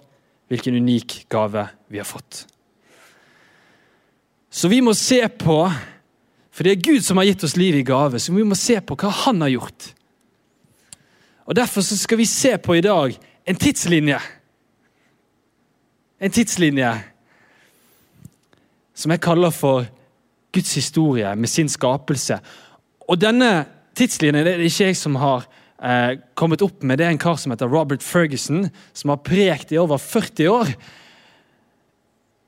hvilken 0.50 0.78
unik 0.82 1.26
gave 1.30 1.68
vi 1.90 2.02
har 2.02 2.08
fått. 2.08 2.46
Så 4.50 4.70
vi 4.72 4.82
må 4.82 4.94
se 4.94 5.22
på 5.28 5.60
For 6.56 6.64
det 6.64 6.72
er 6.72 6.86
Gud 6.88 7.04
som 7.04 7.20
har 7.20 7.26
gitt 7.28 7.42
oss 7.44 7.58
livet 7.60 7.82
i 7.82 7.84
gave, 7.84 8.16
så 8.16 8.32
vi 8.32 8.44
må 8.48 8.56
se 8.56 8.78
på 8.80 8.96
hva 8.96 9.10
han 9.26 9.42
har 9.44 9.50
gjort. 9.52 9.90
Og 11.52 11.56
Derfor 11.56 11.84
skal 11.84 12.18
vi 12.18 12.26
se 12.26 12.54
på 12.58 12.78
i 12.78 12.82
dag 12.82 13.18
en 13.44 13.60
tidslinje. 13.60 14.22
En 16.24 16.32
tidslinje 16.32 16.94
som 18.96 19.12
jeg 19.12 19.24
kaller 19.24 19.54
for 19.54 19.86
Guds 20.56 20.74
historie 20.78 21.36
med 21.36 21.52
sin 21.52 21.70
skapelse. 21.70 22.40
Og 23.10 23.20
denne 23.20 23.66
tidslinjen 23.96 24.46
det 24.46 24.56
er 24.56 24.62
det 24.64 24.72
ikke 24.72 24.90
jeg 24.90 25.00
som 25.00 25.18
har 25.20 25.46
eh, 25.84 26.18
kommet 26.38 26.64
opp 26.64 26.84
med. 26.84 27.00
Det 27.00 27.08
er 27.08 27.14
en 27.14 27.22
kar 27.22 27.38
som 27.40 27.54
heter 27.54 27.72
Robert 27.72 28.04
Ferguson, 28.04 28.70
som 28.96 29.12
har 29.12 29.24
prekt 29.26 29.74
i 29.76 29.80
over 29.82 30.00
40 30.02 30.52
år. 30.52 30.72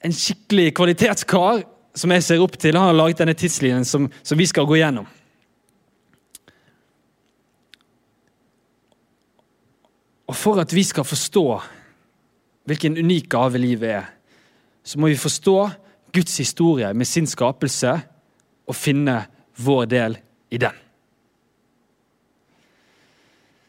En 0.08 0.16
skikkelig 0.16 0.72
kvalitetskar 0.78 1.66
som 1.98 2.14
jeg 2.14 2.24
ser 2.24 2.44
opp 2.44 2.58
til. 2.62 2.78
Han 2.78 2.92
har 2.92 2.98
laget 2.98 3.24
denne 3.24 3.36
tidslinjen 3.38 3.86
som, 3.88 4.08
som 4.24 4.40
vi 4.40 4.48
skal 4.48 4.68
gå 4.70 4.80
gjennom. 4.80 5.08
Og 10.28 10.36
For 10.36 10.60
at 10.60 10.74
vi 10.76 10.84
skal 10.84 11.08
forstå 11.08 11.48
hvilken 12.68 12.98
unik 13.00 13.30
gave 13.32 13.60
livet 13.64 13.92
er, 14.02 14.08
så 14.84 15.00
må 15.00 15.08
vi 15.08 15.20
forstå 15.20 15.58
Guds 16.18 16.38
historie 16.42 16.90
med 16.98 17.08
sin 17.08 17.28
skapelse 17.30 17.94
og 18.68 18.76
finne 18.76 19.20
vår 19.62 19.86
del 19.92 20.18
i 20.52 20.60
den. 20.62 20.84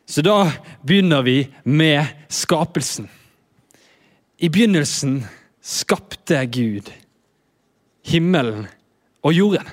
Så 0.09 0.25
da 0.25 0.49
begynner 0.81 1.21
vi 1.23 1.43
med 1.69 2.09
skapelsen. 2.33 3.11
I 4.41 4.49
begynnelsen 4.49 5.21
skapte 5.61 6.41
Gud 6.49 6.89
himmelen 8.09 8.67
og 9.23 9.35
jorden. 9.35 9.69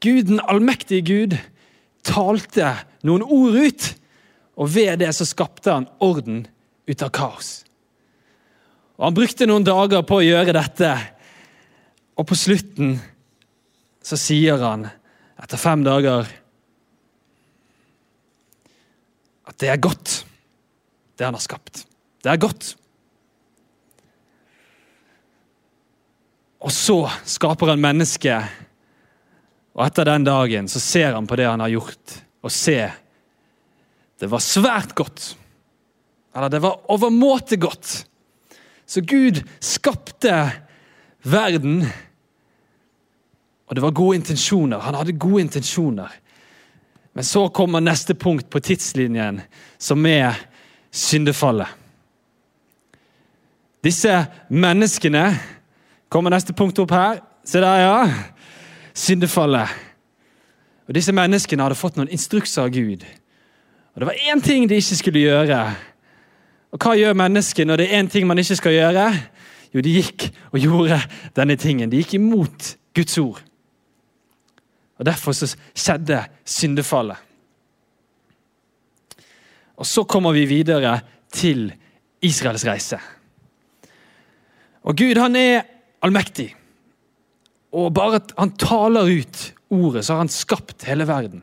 Guden, 0.00 0.40
allmektige 0.44 1.02
Gud, 1.02 1.38
talte 2.06 2.74
noen 3.06 3.24
ord 3.24 3.56
ut, 3.56 3.88
og 4.58 4.70
ved 4.74 5.00
det 5.02 5.10
så 5.16 5.26
skapte 5.26 5.72
han 5.72 5.88
orden 6.02 6.44
ut 6.88 7.02
av 7.02 7.10
kaos. 7.14 7.50
Og 8.98 9.06
Han 9.06 9.14
brukte 9.14 9.46
noen 9.46 9.66
dager 9.66 10.02
på 10.02 10.18
å 10.18 10.26
gjøre 10.26 10.54
dette, 10.56 10.90
og 12.18 12.26
på 12.26 12.34
slutten 12.34 12.96
så 14.02 14.18
sier 14.18 14.58
han, 14.58 14.88
etter 15.38 15.60
fem 15.60 15.84
dager, 15.86 16.26
at 19.46 19.58
det 19.62 19.70
er 19.70 19.80
godt, 19.82 20.22
det 21.14 21.28
han 21.28 21.38
har 21.38 21.44
skapt. 21.44 21.84
Det 22.22 22.32
er 22.32 22.42
godt. 22.42 22.72
Og 26.58 26.74
så 26.74 27.04
skaper 27.22 27.70
han 27.70 27.82
mennesket, 27.82 28.58
og 29.78 29.84
etter 29.86 30.10
den 30.10 30.26
dagen 30.26 30.66
så 30.66 30.82
ser 30.82 31.14
han 31.14 31.28
på 31.30 31.38
det 31.38 31.46
han 31.46 31.62
har 31.62 31.70
gjort, 31.70 32.18
og 32.42 32.50
ser 32.50 32.96
det 34.18 34.26
var 34.26 34.42
svært 34.42 34.96
godt. 34.98 35.36
Eller 36.34 36.50
det 36.50 36.58
var 36.64 36.80
overmåte 36.90 37.54
godt. 37.62 38.07
Så 38.88 39.02
Gud 39.04 39.42
skapte 39.60 40.32
verden, 41.24 41.82
og 43.68 43.76
det 43.76 43.84
var 43.84 43.92
gode 43.92 44.16
intensjoner. 44.16 44.80
Han 44.80 44.96
hadde 44.96 45.18
gode 45.20 45.42
intensjoner. 45.44 46.08
Men 47.12 47.24
så 47.24 47.48
kommer 47.52 47.84
neste 47.84 48.14
punkt 48.14 48.48
på 48.50 48.62
tidslinjen, 48.64 49.42
som 49.78 50.06
er 50.06 50.38
syndefallet. 50.90 51.68
Disse 53.84 54.24
menneskene 54.48 55.38
Kommer 56.08 56.32
neste 56.32 56.54
punkt 56.56 56.78
opp 56.80 56.92
her. 56.96 57.20
Se 57.44 57.60
der, 57.60 57.82
ja. 57.84 58.08
Syndefallet. 58.96 59.68
Og 60.88 60.96
Disse 60.96 61.12
menneskene 61.12 61.66
hadde 61.66 61.76
fått 61.76 61.98
noen 62.00 62.08
instrukser 62.08 62.64
av 62.64 62.72
Gud. 62.72 63.04
Og 63.92 64.00
Det 64.00 64.08
var 64.08 64.22
én 64.32 64.40
ting 64.40 64.64
de 64.68 64.78
ikke 64.80 64.96
skulle 64.96 65.20
gjøre. 65.20 65.58
Og 66.72 66.80
Hva 66.82 66.94
gjør 66.98 67.16
mennesket 67.16 67.68
når 67.68 67.80
det 67.80 67.88
er 67.88 68.02
én 68.02 68.10
ting 68.12 68.26
man 68.28 68.40
ikke 68.40 68.58
skal 68.58 68.76
gjøre? 68.76 69.06
Jo, 69.72 69.84
de 69.84 69.94
gikk 69.98 70.28
og 70.52 70.60
gjorde 70.60 70.98
denne 71.36 71.56
tingen. 71.60 71.90
De 71.90 72.00
gikk 72.00 72.16
imot 72.18 72.74
Guds 72.96 73.18
ord. 73.20 73.40
Og 74.98 75.06
Derfor 75.06 75.36
så 75.36 75.48
skjedde 75.72 76.24
syndefallet. 76.44 77.16
Og 79.78 79.86
Så 79.86 80.04
kommer 80.04 80.34
vi 80.34 80.44
videre 80.50 80.98
til 81.32 81.70
Israels 82.22 82.66
reise. 82.66 82.98
Og 84.82 84.96
Gud 84.96 85.20
han 85.20 85.36
er 85.36 85.62
allmektig. 86.02 86.50
Og 87.72 87.92
bare 87.94 88.18
at 88.22 88.32
han 88.38 88.56
taler 88.58 89.10
ut 89.20 89.42
ordet, 89.70 90.04
så 90.04 90.16
har 90.16 90.24
han 90.24 90.32
skapt 90.32 90.86
hele 90.88 91.06
verden. 91.06 91.42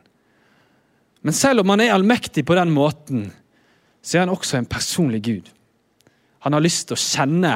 Men 1.22 1.34
selv 1.34 1.62
om 1.62 1.70
han 1.74 1.82
er 1.82 1.94
allmektig 1.94 2.44
på 2.46 2.58
den 2.58 2.74
måten, 2.74 3.30
så 4.06 4.18
er 4.18 4.26
han 4.26 4.34
også 4.36 4.60
en 4.60 4.70
personlig 4.70 5.24
Gud. 5.26 5.50
Han 6.46 6.54
har 6.54 6.62
lyst 6.62 6.88
til 6.88 6.94
å 6.98 7.02
kjenne 7.02 7.56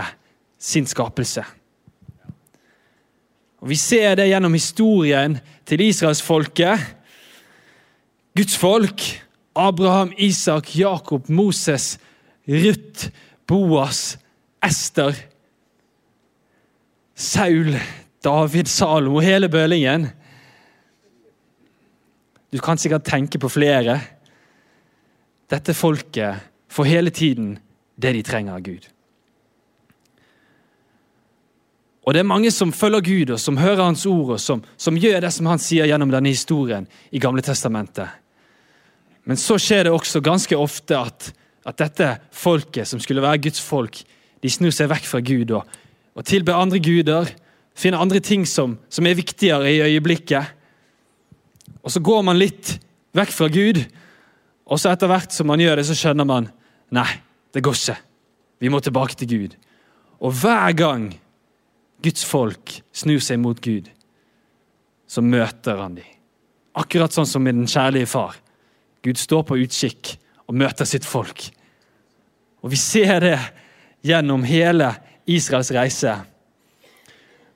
sin 0.58 0.88
skapelse. 0.90 1.44
Og 3.62 3.70
Vi 3.70 3.78
ser 3.78 4.16
det 4.18 4.30
gjennom 4.32 4.56
historien 4.58 5.38
til 5.68 5.84
israelsfolket. 5.86 6.80
Guds 8.36 8.58
folk. 8.58 9.04
Abraham, 9.56 10.14
Isak, 10.18 10.72
Jakob, 10.78 11.30
Moses, 11.30 11.98
Ruth, 12.48 13.10
Boas, 13.48 14.18
Ester. 14.64 15.14
Saul, 17.16 17.76
David, 18.24 18.66
Salomo, 18.72 19.20
hele 19.20 19.50
bølingen. 19.50 20.08
Du 22.54 22.58
kan 22.64 22.78
sikkert 22.78 23.04
tenke 23.06 23.38
på 23.42 23.52
flere. 23.52 24.00
Dette 25.50 25.74
folket 25.74 26.46
får 26.70 26.90
hele 26.90 27.12
tiden 27.12 27.58
det 28.00 28.14
de 28.16 28.24
trenger 28.24 28.56
av 28.58 28.64
Gud. 28.64 28.86
Og 32.08 32.14
Det 32.14 32.22
er 32.24 32.30
mange 32.30 32.50
som 32.52 32.72
følger 32.74 33.02
Gud, 33.06 33.34
og 33.36 33.40
som 33.40 33.58
hører 33.58 33.84
Hans 33.84 34.06
ord, 34.10 34.32
og 34.34 34.40
som, 34.42 34.64
som 34.78 34.98
gjør 34.98 35.20
det 35.22 35.34
som 35.34 35.46
han 35.46 35.62
sier 35.62 35.86
gjennom 35.86 36.10
denne 36.10 36.32
historien 36.32 36.88
i 37.12 37.20
Gamle 37.22 37.44
Testamentet. 37.46 38.08
Men 39.30 39.38
så 39.38 39.60
skjer 39.62 39.86
det 39.86 39.94
også 39.94 40.24
ganske 40.26 40.58
ofte 40.58 40.98
at, 40.98 41.28
at 41.70 41.78
dette 41.78 42.16
folket, 42.34 42.88
som 42.90 43.02
skulle 43.04 43.22
være 43.22 43.44
Guds 43.46 43.62
folk, 43.62 44.02
de 44.42 44.50
snur 44.50 44.74
seg 44.74 44.90
vekk 44.90 45.06
fra 45.06 45.22
Gud 45.22 45.54
og 45.54 45.70
og 46.20 46.26
tilber 46.28 46.60
andre 46.60 46.82
guder, 46.84 47.30
finner 47.78 48.02
andre 48.04 48.20
ting 48.20 48.44
som, 48.48 48.78
som 48.92 49.08
er 49.08 49.16
viktigere 49.16 49.72
i 49.72 49.82
øyeblikket. 49.86 50.56
Og 51.80 51.94
så 51.94 52.02
går 52.04 52.26
man 52.28 52.40
litt 52.40 52.74
vekk 53.16 53.32
fra 53.32 53.48
Gud, 53.54 53.80
og 54.70 54.78
så 54.78 54.94
etter 54.94 55.10
hvert 55.10 55.34
som 55.34 55.50
man 55.50 55.62
gjør 55.62 55.80
det, 55.80 55.88
så 55.90 55.98
skjønner 55.98 56.28
man 56.30 56.50
nei, 56.96 57.10
det 57.54 57.64
går 57.66 57.78
ikke. 57.78 57.98
Vi 58.60 58.70
må 58.70 58.82
tilbake 58.84 59.18
til 59.18 59.32
Gud. 59.32 59.56
Og 60.22 60.36
hver 60.42 60.76
gang 60.78 61.10
Guds 62.04 62.26
folk 62.28 62.76
snur 62.96 63.22
seg 63.24 63.40
mot 63.42 63.60
Gud, 63.64 63.90
så 65.10 65.24
møter 65.26 65.80
han 65.82 65.98
dem. 65.98 66.08
Akkurat 66.80 67.16
sånn 67.16 67.28
som 67.28 67.44
med 67.44 67.58
den 67.58 67.70
kjærlige 67.70 68.12
far. 68.12 68.38
Gud 69.04 69.18
står 69.18 69.46
på 69.48 69.58
utkikk 69.64 70.14
og 70.48 70.58
møter 70.60 70.88
sitt 70.88 71.08
folk. 71.08 71.48
Og 72.62 72.72
Vi 72.72 72.78
ser 72.78 73.20
det 73.24 73.38
gjennom 74.06 74.44
hele 74.44 74.94
Israels 75.30 75.72
reise. 75.76 76.14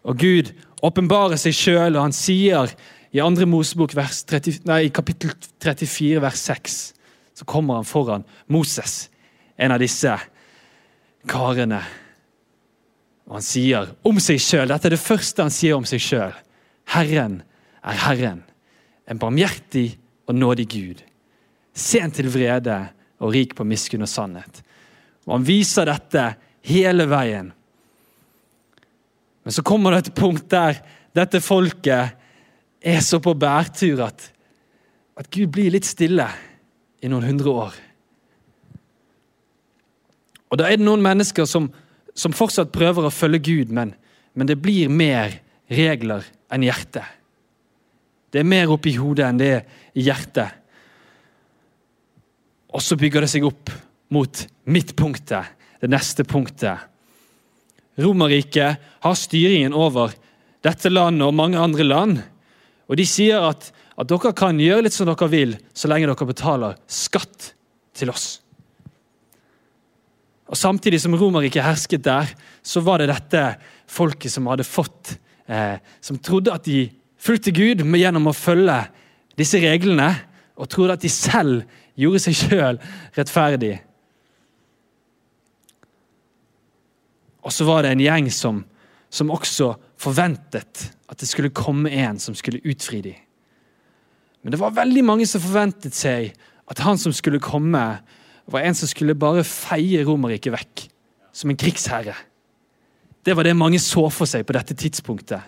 Og 0.03 0.17
Gud 0.20 0.51
åpenbarer 0.84 1.39
seg 1.39 1.55
sjøl, 1.55 1.96
og 1.96 2.08
han 2.08 2.15
sier 2.15 2.74
i 3.13 3.22
2. 3.22 3.46
Mosebok 3.48 3.93
vers 3.96 4.24
30, 4.27 4.63
nei, 4.67 4.88
kapittel 4.89 5.32
34, 5.63 6.20
vers 6.24 6.43
6, 6.50 6.77
så 7.33 7.45
kommer 7.45 7.79
han 7.79 7.87
foran 7.87 8.23
Moses, 8.47 9.09
en 9.57 9.73
av 9.73 9.81
disse 9.81 10.13
karene. 11.29 11.81
Og 13.27 13.37
han 13.37 13.45
sier 13.45 13.93
om 14.05 14.19
seg 14.19 14.41
sjøl 14.43 14.67
Dette 14.69 14.89
er 14.89 14.95
det 14.97 15.01
første 15.01 15.45
han 15.45 15.53
sier 15.53 15.77
om 15.77 15.87
seg 15.87 16.01
sjøl. 16.03 16.33
Herren 16.93 17.39
er 17.83 17.99
Herren, 18.05 18.43
en 19.07 19.19
barmhjertig 19.19 19.93
og 20.27 20.35
nådig 20.35 20.67
Gud. 20.71 21.03
Sent 21.73 22.19
til 22.19 22.29
vrede 22.31 22.77
og 23.23 23.33
rik 23.33 23.55
på 23.57 23.65
miskunn 23.67 24.05
og 24.05 24.11
sannhet. 24.11 24.61
Og 25.25 25.37
Han 25.37 25.47
viser 25.47 25.87
dette 25.87 26.25
hele 26.67 27.07
veien. 27.09 27.51
Men 29.43 29.55
så 29.55 29.63
kommer 29.63 29.91
det 29.91 30.05
et 30.05 30.15
punkt 30.15 30.49
der 30.51 30.79
dette 31.15 31.41
folket 31.43 32.19
er 32.83 33.03
så 33.03 33.19
på 33.23 33.33
bærtur 33.37 34.01
at, 34.05 34.25
at 35.19 35.29
Gud 35.31 35.51
blir 35.53 35.71
litt 35.73 35.87
stille 35.87 36.27
i 37.03 37.12
noen 37.12 37.27
hundre 37.27 37.51
år. 37.51 37.79
Og 40.53 40.60
Da 40.60 40.69
er 40.69 40.77
det 40.77 40.86
noen 40.86 41.03
mennesker 41.03 41.48
som, 41.50 41.67
som 42.13 42.36
fortsatt 42.36 42.72
prøver 42.74 43.07
å 43.07 43.13
følge 43.13 43.41
Gud, 43.43 43.74
men, 43.74 43.95
men 44.38 44.48
det 44.48 44.60
blir 44.62 44.91
mer 44.91 45.39
regler 45.72 46.25
enn 46.53 46.65
hjertet. 46.65 47.07
Det 48.33 48.41
er 48.41 48.50
mer 48.50 48.72
oppi 48.74 48.95
hodet 48.98 49.27
enn 49.27 49.41
det 49.41 49.50
er 49.50 49.63
i 49.98 50.05
hjertet. 50.05 50.53
Og 52.74 52.81
så 52.81 52.98
bygger 52.98 53.25
det 53.25 53.31
seg 53.33 53.45
opp 53.45 53.69
mot 54.13 54.43
midtpunktet, 54.69 55.50
det 55.81 55.89
neste 55.91 56.25
punktet. 56.25 56.86
Romerriket 58.01 58.81
har 59.03 59.17
styringen 59.17 59.75
over 59.77 60.13
dette 60.65 60.89
landet 60.89 61.27
og 61.27 61.38
mange 61.38 61.60
andre 61.62 61.86
land. 61.86 62.22
Og 62.89 62.99
De 62.99 63.05
sier 63.07 63.43
at, 63.43 63.69
at 63.71 64.09
dere 64.09 64.33
kan 64.37 64.59
gjøre 64.59 64.85
litt 64.85 64.95
som 64.95 65.07
dere 65.07 65.29
vil, 65.31 65.57
så 65.73 65.89
lenge 65.91 66.09
dere 66.09 66.29
betaler 66.29 66.79
skatt 66.89 67.53
til 67.95 68.11
oss. 68.13 68.43
Og 70.51 70.59
Samtidig 70.59 70.99
som 71.01 71.15
Romerriket 71.17 71.65
hersket 71.65 72.03
der, 72.05 72.29
så 72.61 72.83
var 72.83 73.01
det 73.01 73.09
dette 73.09 73.45
folket 73.89 74.31
som 74.33 74.49
hadde 74.51 74.67
fått 74.67 75.15
eh, 75.47 75.79
Som 76.01 76.19
trodde 76.21 76.53
at 76.53 76.67
de 76.67 76.91
fulgte 77.17 77.53
Gud 77.55 77.81
gjennom 77.81 78.27
å 78.29 78.35
følge 78.35 78.75
disse 79.39 79.57
reglene, 79.63 80.11
og 80.53 80.69
trodde 80.69 80.93
at 80.93 81.01
de 81.01 81.09
selv 81.09 81.63
gjorde 81.97 82.21
seg 82.21 82.35
sjøl 82.37 82.77
rettferdig. 83.15 83.79
Og 87.43 87.51
så 87.51 87.65
var 87.65 87.83
det 87.83 87.93
en 87.93 88.03
gjeng 88.03 88.29
som, 88.31 88.61
som 89.09 89.31
også 89.33 89.73
forventet 90.03 90.88
at 91.10 91.19
det 91.19 91.29
skulle 91.29 91.53
komme 91.55 91.91
en 91.91 92.19
som 92.19 92.36
skulle 92.36 92.62
utfri 92.67 93.01
dem. 93.05 93.19
Men 94.43 94.51
det 94.51 94.60
var 94.60 94.75
veldig 94.75 95.03
mange 95.07 95.27
som 95.29 95.41
forventet 95.43 95.95
seg 95.95 96.33
at 96.72 96.81
han 96.83 97.00
som 97.00 97.13
skulle 97.15 97.41
komme, 97.43 97.83
var 98.45 98.65
en 98.65 98.75
som 98.75 98.89
skulle 98.91 99.15
bare 99.15 99.45
feie 99.48 100.03
Romerriket 100.03 100.51
vekk, 100.51 100.86
som 101.31 101.51
en 101.51 101.60
krigsherre. 101.60 102.15
Det 103.24 103.36
var 103.36 103.48
det 103.48 103.55
mange 103.55 103.79
så 103.79 104.10
for 104.12 104.27
seg 104.27 104.43
på 104.48 104.55
dette 104.55 104.75
tidspunktet. 104.75 105.39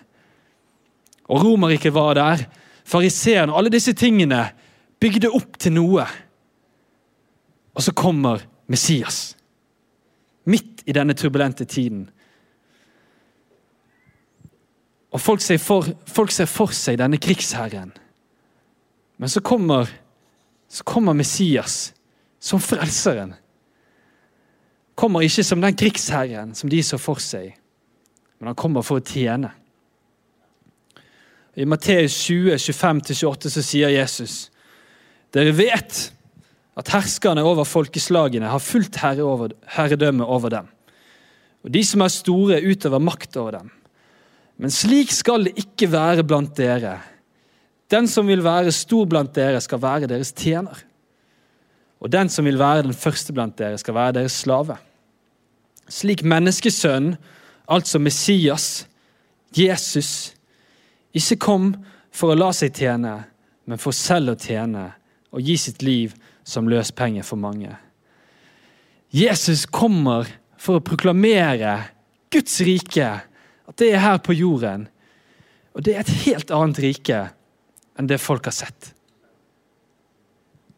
Og 1.28 1.42
Romerriket 1.44 1.92
var 1.92 2.16
der. 2.16 2.46
Fariseerne, 2.86 3.52
alle 3.52 3.72
disse 3.72 3.92
tingene 3.98 4.46
bygde 5.02 5.32
opp 5.34 5.58
til 5.60 5.74
noe. 5.76 6.06
Og 7.76 7.84
så 7.84 7.92
kommer 7.92 8.46
Messias. 8.70 9.34
Midt 10.46 10.86
i 10.86 10.94
denne 10.96 11.16
turbulente 11.18 11.66
tiden. 11.68 12.06
Og 15.16 15.20
folk 15.22 15.40
ser, 15.40 15.56
for, 15.56 15.86
folk 16.12 16.32
ser 16.34 16.48
for 16.50 16.74
seg 16.76 16.98
denne 17.00 17.16
krigsherren. 17.16 17.94
Men 19.16 19.32
så 19.32 19.40
kommer, 19.40 19.88
så 20.68 20.84
kommer 20.84 21.16
Messias 21.16 21.94
som 22.36 22.60
frelseren. 22.60 23.32
Kommer 24.96 25.24
ikke 25.24 25.44
som 25.44 25.62
den 25.64 25.76
krigsherren 25.76 26.52
som 26.56 26.68
de 26.72 26.82
så 26.84 26.98
for 27.00 27.22
seg, 27.22 27.54
men 28.36 28.50
han 28.50 28.58
kommer 28.60 28.84
for 28.84 29.00
å 29.00 29.04
tjene. 29.04 29.54
I 31.56 31.64
Matteus 31.64 32.18
20, 32.26 32.58
25-28 32.60 33.54
så 33.54 33.64
sier 33.64 33.94
Jesus 33.94 34.36
dere 35.32 35.52
vet 35.56 36.02
at 36.76 36.92
herskerne 36.92 37.44
over 37.44 37.64
folkeslagene 37.68 38.52
har 38.52 38.60
fullt 38.60 39.00
herredømme 39.00 40.28
over 40.28 40.52
dem, 40.52 40.68
og 41.64 41.72
de 41.72 41.82
som 41.84 42.04
er 42.04 42.12
store, 42.12 42.60
utøver 42.60 43.00
makt 43.00 43.40
over 43.40 43.58
dem. 43.58 43.72
Men 44.56 44.72
slik 44.72 45.12
skal 45.12 45.46
det 45.46 45.56
ikke 45.60 45.88
være 45.92 46.24
blant 46.24 46.56
dere. 46.56 46.98
Den 47.92 48.08
som 48.08 48.26
vil 48.26 48.42
være 48.44 48.72
stor 48.74 49.06
blant 49.06 49.34
dere, 49.36 49.60
skal 49.60 49.82
være 49.82 50.08
deres 50.10 50.32
tjener. 50.32 50.78
Og 52.00 52.12
den 52.12 52.28
som 52.32 52.44
vil 52.44 52.58
være 52.58 52.86
den 52.88 52.96
første 52.96 53.32
blant 53.36 53.58
dere, 53.58 53.78
skal 53.78 53.94
være 53.94 54.18
deres 54.20 54.40
slave. 54.44 54.78
Slik 55.88 56.24
menneskesønnen, 56.24 57.16
altså 57.68 57.98
Messias, 57.98 58.86
Jesus, 59.56 60.34
ikke 61.14 61.38
kom 61.40 61.70
for 62.12 62.32
å 62.32 62.38
la 62.38 62.50
seg 62.54 62.74
tjene, 62.76 63.14
men 63.66 63.80
for 63.80 63.94
selv 63.96 64.34
å 64.34 64.40
tjene 64.40 64.88
og 65.32 65.44
gi 65.44 65.56
sitt 65.60 65.82
liv 65.84 66.14
som 66.46 66.68
løspenge 66.70 67.24
for 67.26 67.40
mange. 67.40 67.72
Jesus 69.14 69.64
kommer 69.66 70.28
for 70.60 70.78
å 70.78 70.84
proklamere 70.84 71.78
Guds 72.32 72.58
rike 72.66 73.08
at 73.66 73.78
det 73.80 73.92
er 73.92 74.02
her 74.02 74.18
på 74.22 74.36
jorden. 74.36 74.86
Og 75.74 75.84
det 75.84 75.94
er 75.94 76.04
et 76.04 76.18
helt 76.24 76.52
annet 76.54 76.80
rike 76.82 77.22
enn 77.96 78.08
det 78.10 78.20
folk 78.22 78.46
har 78.48 78.54
sett. 78.54 78.92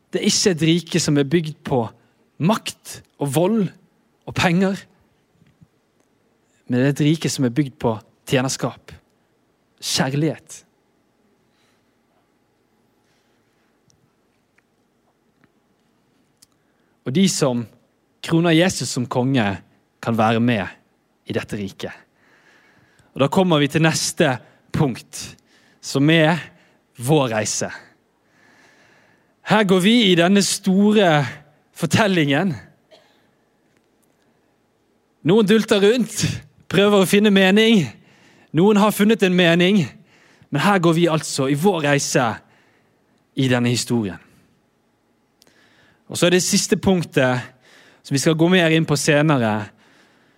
Det 0.09 0.20
er 0.20 0.29
ikke 0.31 0.55
et 0.55 0.64
rike 0.70 1.03
som 1.03 1.18
er 1.20 1.29
bygd 1.29 1.59
på 1.68 1.83
makt 2.38 3.01
og 3.20 3.35
vold 3.35 3.66
og 4.29 4.37
penger. 4.37 4.79
Men 6.68 6.81
det 6.81 6.87
er 6.87 6.94
et 6.94 7.07
rike 7.11 7.31
som 7.33 7.46
er 7.48 7.55
bygd 7.55 7.77
på 7.81 7.94
tjenerskap, 8.29 8.92
kjærlighet. 9.81 10.62
Og 17.09 17.14
de 17.16 17.24
som 17.33 17.64
kroner 18.24 18.53
Jesus 18.53 18.90
som 18.92 19.07
konge, 19.09 19.46
kan 19.98 20.14
være 20.14 20.40
med 20.40 20.68
i 21.27 21.35
dette 21.35 21.57
riket. 21.59 21.90
Og 23.18 23.24
Da 23.24 23.26
kommer 23.35 23.59
vi 23.59 23.66
til 23.66 23.83
neste 23.83 24.37
punkt, 24.70 25.37
som 25.83 26.11
er 26.11 26.38
vår 27.02 27.33
reise. 27.33 27.66
Her 29.42 29.64
går 29.66 29.81
vi 29.83 29.94
i 30.12 30.14
denne 30.14 30.42
store 30.46 31.26
fortellingen. 31.74 32.54
Noen 35.26 35.50
dulter 35.50 35.83
rundt, 35.83 36.22
prøver 36.70 37.02
å 37.02 37.11
finne 37.11 37.35
mening. 37.35 37.88
Noen 38.54 38.78
har 38.78 38.94
funnet 38.94 39.26
en 39.26 39.35
mening. 39.35 39.83
Men 40.54 40.62
her 40.62 40.78
går 40.78 40.94
vi 41.02 41.11
altså 41.11 41.50
i 41.50 41.59
vår 41.59 41.88
reise 41.90 42.31
i 43.35 43.50
denne 43.50 43.74
historien. 43.74 44.22
Og 46.07 46.14
Så 46.16 46.26
er 46.26 46.38
det 46.38 46.46
siste 46.46 46.76
punktet, 46.78 47.40
som 48.02 48.14
vi 48.14 48.22
skal 48.22 48.38
gå 48.38 48.46
mer 48.48 48.70
inn 48.70 48.87
på 48.87 48.96
senere, 48.96 49.72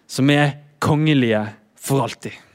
som 0.09 0.31
er 0.33 0.57
kongelige 0.81 1.45
for 1.77 2.09
alltid. 2.09 2.49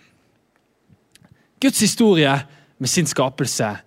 Guds 1.62 1.80
historie 1.80 2.34
med 2.80 2.90
sin 2.90 3.08
skapelse. 3.08 3.78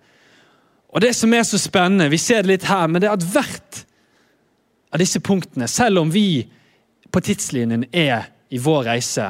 Og 0.89 1.01
Det 1.01 1.15
som 1.15 1.33
er 1.33 1.43
så 1.43 1.57
spennende, 1.57 2.09
vi 2.09 2.17
ser 2.17 2.41
det 2.41 2.47
litt 2.53 2.69
her, 2.69 2.87
men 2.87 3.01
det 3.01 3.09
er 3.09 3.17
at 3.17 3.27
hvert 3.33 3.83
av 4.91 4.99
disse 4.99 5.19
punktene, 5.19 5.67
selv 5.67 6.01
om 6.01 6.13
vi 6.13 6.49
på 7.11 7.21
tidslinjen 7.21 7.85
er 7.93 8.31
i 8.49 8.57
vår 8.57 8.87
reise, 8.89 9.27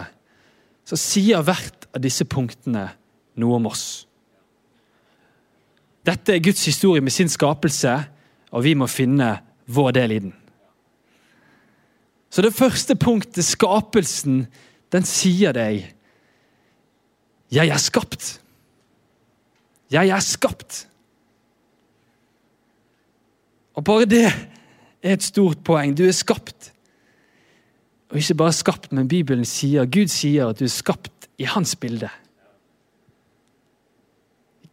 så 0.88 0.98
sier 0.98 1.44
hvert 1.44 1.90
av 1.94 2.02
disse 2.02 2.26
punktene 2.26 2.88
noe 3.40 3.60
om 3.60 3.68
oss. 3.68 4.06
Dette 6.08 6.34
er 6.34 6.44
Guds 6.44 6.64
historie 6.66 7.04
med 7.04 7.14
sin 7.14 7.30
skapelse, 7.30 7.98
og 8.52 8.64
vi 8.64 8.74
må 8.74 8.88
finne 8.88 9.36
vår 9.70 9.92
del 10.00 10.16
i 10.16 10.22
den. 10.24 10.34
Så 12.30 12.42
det 12.46 12.56
første 12.56 12.96
punktet, 12.96 13.46
skapelsen, 13.46 14.46
den 14.94 15.06
sier 15.06 15.54
deg 15.54 15.90
'Jeg 17.52 17.68
er 17.68 17.78
skapt'. 17.78 18.42
Jeg 19.92 20.10
er 20.10 20.20
skapt. 20.20 20.88
Og 23.74 23.84
bare 23.84 24.06
det 24.06 24.26
er 25.04 25.14
et 25.14 25.24
stort 25.24 25.64
poeng. 25.64 25.98
Du 25.98 26.04
er 26.06 26.12
skapt. 26.12 26.74
Og 28.10 28.18
ikke 28.18 28.36
bare 28.36 28.54
skapt, 28.54 28.92
men 28.92 29.08
Bibelen 29.08 29.46
sier, 29.46 29.86
Gud 29.86 30.08
sier 30.08 30.50
at 30.50 30.60
du 30.60 30.66
er 30.66 30.74
skapt 30.74 31.30
i 31.38 31.44
hans 31.44 31.76
bilde. 31.76 32.10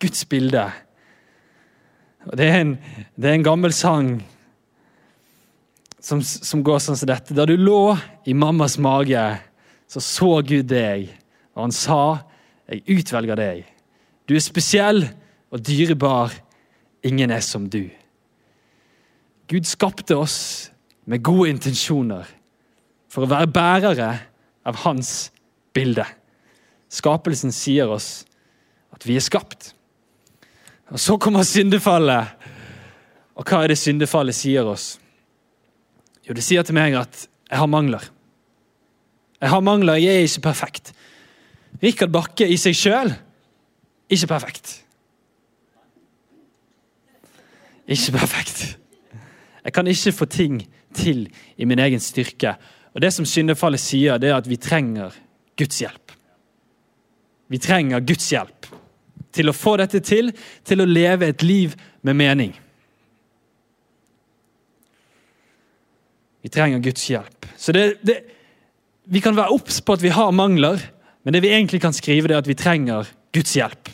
Guds 0.00 0.24
bilde. 0.24 0.64
Og 2.26 2.38
det 2.38 2.46
er 2.46 2.60
en, 2.60 2.78
det 3.16 3.30
er 3.30 3.34
en 3.34 3.44
gammel 3.44 3.72
sang 3.72 4.16
som, 6.00 6.22
som, 6.22 6.62
går 6.64 6.80
sånn 6.82 6.98
som 6.98 7.10
dette. 7.10 7.34
Da 7.36 7.46
du 7.46 7.54
lå 7.56 7.96
i 8.26 8.34
mammas 8.34 8.78
mage, 8.82 9.22
så 9.86 10.02
så 10.02 10.30
Gud 10.46 10.66
deg, 10.70 11.12
og 11.54 11.68
han 11.68 11.74
sa 11.74 12.00
Jeg 12.66 12.98
utvelger 12.98 13.38
deg. 13.38 13.64
Du 14.26 14.34
er 14.34 14.42
spesiell 14.42 15.04
og 15.54 15.62
dyrebar. 15.66 16.34
Ingen 17.06 17.30
er 17.30 17.44
som 17.44 17.68
du. 17.70 17.84
Gud 19.46 19.68
skapte 19.68 20.16
oss 20.18 20.38
med 21.06 21.22
gode 21.22 21.52
intensjoner 21.54 22.26
for 23.12 23.22
å 23.24 23.30
være 23.30 23.52
bærere 23.54 24.08
av 24.66 24.82
hans 24.82 25.30
bilde. 25.76 26.04
Skapelsen 26.90 27.54
sier 27.54 27.90
oss 27.90 28.24
at 28.94 29.06
vi 29.06 29.18
er 29.18 29.24
skapt. 29.24 29.70
Og 30.90 30.98
Så 31.00 31.18
kommer 31.18 31.46
syndefallet. 31.46 32.34
Og 33.36 33.44
hva 33.44 33.62
er 33.62 33.72
det 33.72 33.78
syndefallet 33.78 34.34
sier 34.34 34.66
oss? 34.66 34.96
Jo, 36.26 36.34
det 36.34 36.42
sier 36.42 36.64
til 36.66 36.74
meg 36.74 36.96
at 36.98 37.26
jeg 37.46 37.58
har 37.60 37.70
mangler. 37.70 38.02
Jeg 39.38 39.52
har 39.52 39.62
mangler, 39.62 40.00
jeg 40.00 40.16
er 40.16 40.26
ikke 40.26 40.48
perfekt. 40.48 40.92
Rikard 41.82 42.12
Bakke 42.14 42.48
i 42.48 42.56
seg 42.60 42.76
sjøl 42.76 43.12
ikke 44.10 44.28
perfekt. 44.30 44.72
Ikke 47.86 48.12
perfekt. 48.14 48.78
Jeg 49.64 49.72
kan 49.72 49.86
ikke 49.86 50.12
få 50.12 50.24
ting 50.30 50.60
til 50.94 51.26
i 51.56 51.64
min 51.64 51.78
egen 51.78 52.00
styrke. 52.00 52.54
Og 52.94 53.00
Det 53.00 53.12
som 53.12 53.26
syndefallet 53.26 53.80
sier, 53.80 54.18
det 54.18 54.30
er 54.30 54.36
at 54.36 54.48
vi 54.48 54.56
trenger 54.56 55.14
Guds 55.58 55.80
hjelp. 55.80 56.12
Vi 57.48 57.58
trenger 57.58 58.00
Guds 58.00 58.30
hjelp 58.30 58.66
til 59.32 59.50
å 59.50 59.54
få 59.54 59.76
dette 59.76 60.00
til, 60.00 60.32
til 60.64 60.80
å 60.80 60.88
leve 60.88 61.28
et 61.28 61.42
liv 61.42 61.74
med 62.02 62.16
mening. 62.16 62.54
Vi 66.42 66.48
trenger 66.48 66.78
Guds 66.78 67.10
hjelp. 67.10 67.46
Så 67.56 67.72
det, 67.72 67.98
det, 68.06 68.20
Vi 69.04 69.20
kan 69.20 69.36
være 69.36 69.52
obs 69.54 69.80
på 69.80 69.92
at 69.92 70.02
vi 70.02 70.14
har 70.14 70.30
mangler, 70.30 70.80
men 71.26 71.34
det 71.34 71.42
vi 71.42 71.50
egentlig 71.50 71.80
kan 71.82 71.94
skrive, 71.94 72.28
det 72.30 72.36
er 72.36 72.44
at 72.44 72.46
vi 72.46 72.54
trenger 72.54 73.08
Guds 73.34 73.56
hjelp. 73.58 73.88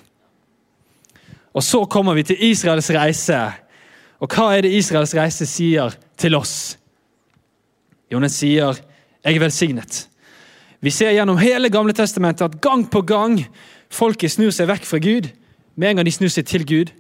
Og 1.57 1.63
Så 1.65 1.85
kommer 1.89 2.15
vi 2.15 2.23
til 2.29 2.37
Israels 2.45 2.91
reise. 2.93 3.39
Og 4.21 4.29
hva 4.29 4.51
er 4.53 4.67
det 4.67 4.73
Israels 4.77 5.15
reise 5.17 5.47
sier 5.49 5.97
til 6.21 6.37
oss? 6.37 6.77
Jo, 8.13 8.21
den 8.21 8.29
sier 8.29 8.77
'Jeg 9.25 9.37
er 9.37 9.41
velsignet'. 9.41 10.09
Vi 10.81 10.91
ser 10.91 11.13
gjennom 11.13 11.39
hele 11.39 11.71
Gamle 11.71 11.93
testamentet 11.93 12.45
at 12.45 12.61
gang 12.61 12.91
på 12.91 13.01
gang 13.01 13.47
folket 13.89 14.31
snur 14.31 14.51
seg 14.51 14.69
vekk 14.69 14.85
fra 14.85 14.99
Gud. 14.99 15.31
Med 15.77 15.91
en 15.91 15.97
gang 15.97 16.07
de 16.07 16.13
snur 16.13 16.29
seg 16.29 16.47
til 16.47 16.67
Gud 16.67 16.93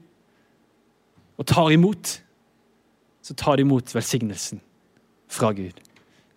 og 1.36 1.46
tar 1.46 1.70
imot, 1.70 2.22
så 3.22 3.34
tar 3.34 3.56
de 3.56 3.60
imot 3.60 3.94
velsignelsen 3.94 4.60
fra 5.28 5.52
Gud. 5.52 5.72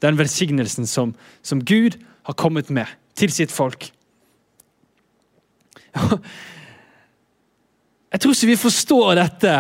Den 0.02 0.18
velsignelsen 0.18 0.86
som, 0.86 1.16
som 1.42 1.66
Gud 1.66 1.92
har 2.24 2.34
kommet 2.34 2.70
med 2.70 2.86
til 3.16 3.32
sitt 3.34 3.52
folk. 3.54 3.92
Jeg 8.12 8.22
tror 8.22 8.32
ikke 8.36 8.48
vi 8.48 8.56
forstår 8.60 9.16
dette, 9.20 9.54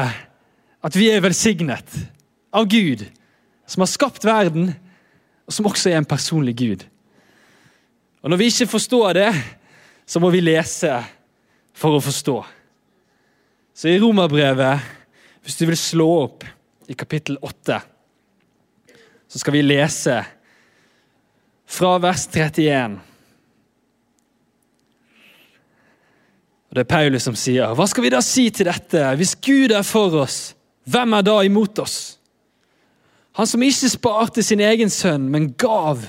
at 0.85 0.95
vi 0.95 1.09
er 1.11 1.23
velsignet 1.23 1.95
av 2.55 2.67
Gud, 2.71 3.01
som 3.67 3.81
har 3.83 3.89
skapt 3.91 4.23
verden, 4.27 4.69
og 5.45 5.53
som 5.53 5.67
også 5.67 5.89
er 5.91 5.97
en 5.99 6.07
personlig 6.07 6.55
Gud. 6.57 6.85
Og 8.23 8.29
Når 8.29 8.37
vi 8.41 8.45
ikke 8.49 8.67
forstår 8.71 9.13
det, 9.13 9.31
så 10.05 10.19
må 10.19 10.29
vi 10.33 10.39
lese 10.41 11.03
for 11.75 11.97
å 11.97 12.03
forstå. 12.03 12.37
Så 13.75 13.91
i 13.91 13.99
Romerbrevet, 13.99 14.79
hvis 15.43 15.59
du 15.59 15.65
vil 15.67 15.77
slå 15.77 16.07
opp 16.23 16.45
i 16.87 16.95
kapittel 16.97 17.37
8, 17.41 17.79
så 19.27 19.41
skal 19.41 19.53
vi 19.57 19.65
lese 19.65 20.15
fra 21.65 21.97
vers 21.99 22.23
31. 22.31 22.95
Og 26.75 26.81
Det 26.81 26.91
er 26.91 26.97
Paulus 26.97 27.23
som 27.23 27.35
sier, 27.39 27.71
hva 27.71 27.85
skal 27.87 28.03
vi 28.03 28.09
da 28.11 28.19
si 28.19 28.49
til 28.51 28.67
dette? 28.67 28.99
Hvis 29.15 29.37
Gud 29.39 29.71
er 29.71 29.85
for 29.87 30.11
oss, 30.19 30.57
hvem 30.91 31.15
er 31.15 31.23
da 31.23 31.37
imot 31.47 31.79
oss? 31.79 32.17
Han 33.39 33.47
som 33.47 33.63
ikke 33.63 33.93
sparte 33.93 34.43
sin 34.43 34.59
egen 34.59 34.91
sønn, 34.91 35.29
men 35.31 35.53
gav 35.55 36.03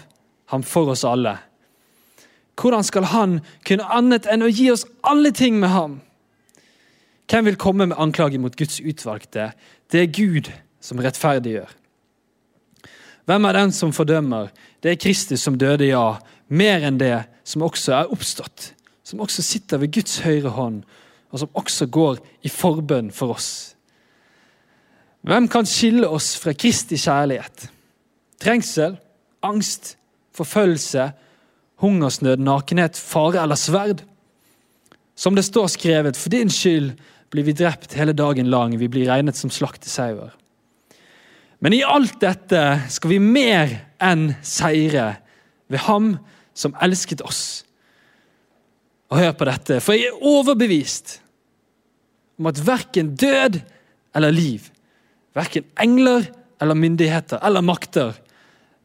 ham 0.50 0.66
for 0.66 0.90
oss 0.90 1.04
alle. 1.06 1.36
Hvordan 2.58 2.82
skal 2.82 3.06
han 3.12 3.38
kunne 3.62 3.86
annet 3.94 4.26
enn 4.26 4.42
å 4.42 4.50
gi 4.50 4.66
oss 4.74 4.82
alle 5.06 5.30
ting 5.30 5.60
med 5.62 5.70
ham? 5.70 6.00
Hvem 7.30 7.46
vil 7.46 7.62
komme 7.62 7.86
med 7.86 8.02
anklage 8.02 8.42
mot 8.42 8.58
Guds 8.58 8.82
utvalgte? 8.82 9.52
Det 9.86 10.02
er 10.02 10.14
Gud 10.18 10.50
som 10.82 10.98
rettferdiggjør. 10.98 11.70
Hvem 13.30 13.46
er 13.46 13.62
den 13.62 13.70
som 13.70 13.94
fordømmer? 13.94 14.50
Det 14.82 14.96
er 14.96 14.98
Kristus 14.98 15.46
som 15.46 15.54
døde, 15.62 15.92
ja, 15.94 16.16
mer 16.50 16.82
enn 16.82 16.98
det, 16.98 17.20
som 17.46 17.62
også 17.62 18.00
er 18.00 18.10
oppstått 18.10 18.72
som 19.06 19.22
også 19.22 19.44
sitter 19.46 19.78
ved 19.78 19.92
Guds 19.94 20.18
høyre 20.24 20.50
hånd, 20.56 20.82
og 21.30 21.42
som 21.42 21.58
også 21.58 21.86
går 21.86 22.18
i 22.46 22.50
forbønn 22.50 23.12
for 23.14 23.36
oss. 23.36 23.50
Hvem 25.26 25.46
kan 25.50 25.66
skille 25.66 26.08
oss 26.10 26.34
fra 26.38 26.54
Kristi 26.54 26.98
kjærlighet? 26.98 27.68
Trengsel, 28.42 28.96
angst, 29.46 29.94
forfølgelse, 30.34 31.10
hungersnød, 31.82 32.42
nakenhet, 32.42 32.98
fare 32.98 33.42
eller 33.42 33.58
sverd? 33.58 34.02
Som 35.16 35.38
det 35.38 35.46
står 35.46 35.70
skrevet, 35.72 36.16
for 36.16 36.30
din 36.30 36.50
skyld 36.50 36.92
blir 37.30 37.46
vi 37.46 37.54
drept 37.56 37.94
hele 37.98 38.14
dagen 38.14 38.50
lang, 38.50 38.74
vi 38.78 38.90
blir 38.90 39.10
regnet 39.10 39.38
som 39.38 39.50
slaktesauer. 39.50 40.34
Men 41.60 41.72
i 41.72 41.82
alt 41.86 42.18
dette 42.20 42.62
skal 42.92 43.14
vi 43.14 43.22
mer 43.22 43.78
enn 44.02 44.32
seire 44.44 45.14
ved 45.72 45.86
Ham 45.86 46.16
som 46.54 46.76
elsket 46.82 47.22
oss 47.24 47.65
og 49.10 49.20
hør 49.20 49.34
på 49.38 49.46
dette, 49.48 49.80
for 49.82 49.94
jeg 49.94 50.10
er 50.10 50.26
overbevist 50.26 51.20
om 52.36 52.48
at 52.50 52.60
verken 52.66 53.14
død 53.16 53.60
eller 54.16 54.34
liv, 54.34 54.66
verken 55.36 55.66
engler 55.80 56.26
eller 56.60 56.78
myndigheter 56.78 57.40
eller 57.44 57.64
makter, 57.64 58.16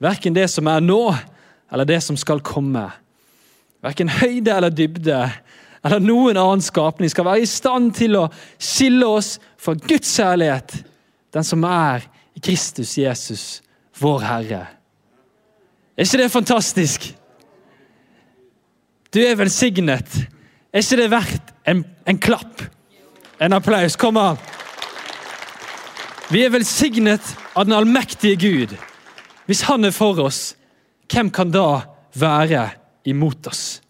verken 0.02 0.36
det 0.36 0.48
som 0.52 0.70
er 0.72 0.84
nå 0.84 1.04
eller 1.72 1.88
det 1.88 2.02
som 2.06 2.20
skal 2.20 2.44
komme, 2.46 2.86
verken 3.82 4.12
høyde 4.22 4.54
eller 4.54 4.74
dybde 4.74 5.24
eller 5.82 6.04
noen 6.04 6.38
annen 6.38 6.62
skapning 6.62 7.10
skal 7.10 7.26
være 7.26 7.42
i 7.42 7.50
stand 7.50 7.90
til 7.98 8.20
å 8.20 8.28
skille 8.62 9.08
oss 9.08 9.36
fra 9.58 9.74
Guds 9.74 10.14
herlighet, 10.22 10.76
den 11.34 11.48
som 11.48 11.66
er 11.66 12.06
i 12.38 12.44
Kristus 12.44 12.94
Jesus, 13.00 13.46
vår 13.98 14.22
Herre. 14.28 14.62
Er 15.98 16.06
ikke 16.06 16.22
det 16.22 16.32
fantastisk? 16.34 17.10
Du 19.13 19.19
er 19.19 19.36
velsignet. 19.36 20.08
Er 20.71 20.80
ikke 20.80 20.97
det 21.02 21.10
verdt 21.12 21.52
en, 21.67 21.84
en 22.08 22.19
klapp? 22.19 22.62
En 23.43 23.54
applaus. 23.54 23.97
Kom 24.00 24.17
an. 24.17 24.39
Vi 26.32 26.45
er 26.45 26.54
velsignet 26.54 27.34
av 27.52 27.67
den 27.67 27.76
allmektige 27.76 28.39
Gud. 28.39 28.76
Hvis 29.45 29.65
Han 29.67 29.84
er 29.84 29.91
for 29.91 30.19
oss, 30.24 30.56
hvem 31.12 31.32
kan 31.32 31.52
da 31.52 31.82
være 32.15 32.69
imot 33.04 33.47
oss? 33.52 33.82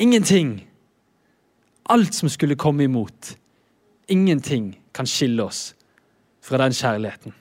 Ingenting. 0.00 0.62
Alt 1.92 2.14
som 2.14 2.32
skulle 2.32 2.56
komme 2.56 2.84
imot. 2.88 3.34
Ingenting 4.08 4.78
kan 4.94 5.06
skille 5.06 5.44
oss 5.44 5.74
fra 6.40 6.56
den 6.62 6.72
kjærligheten. 6.72 7.34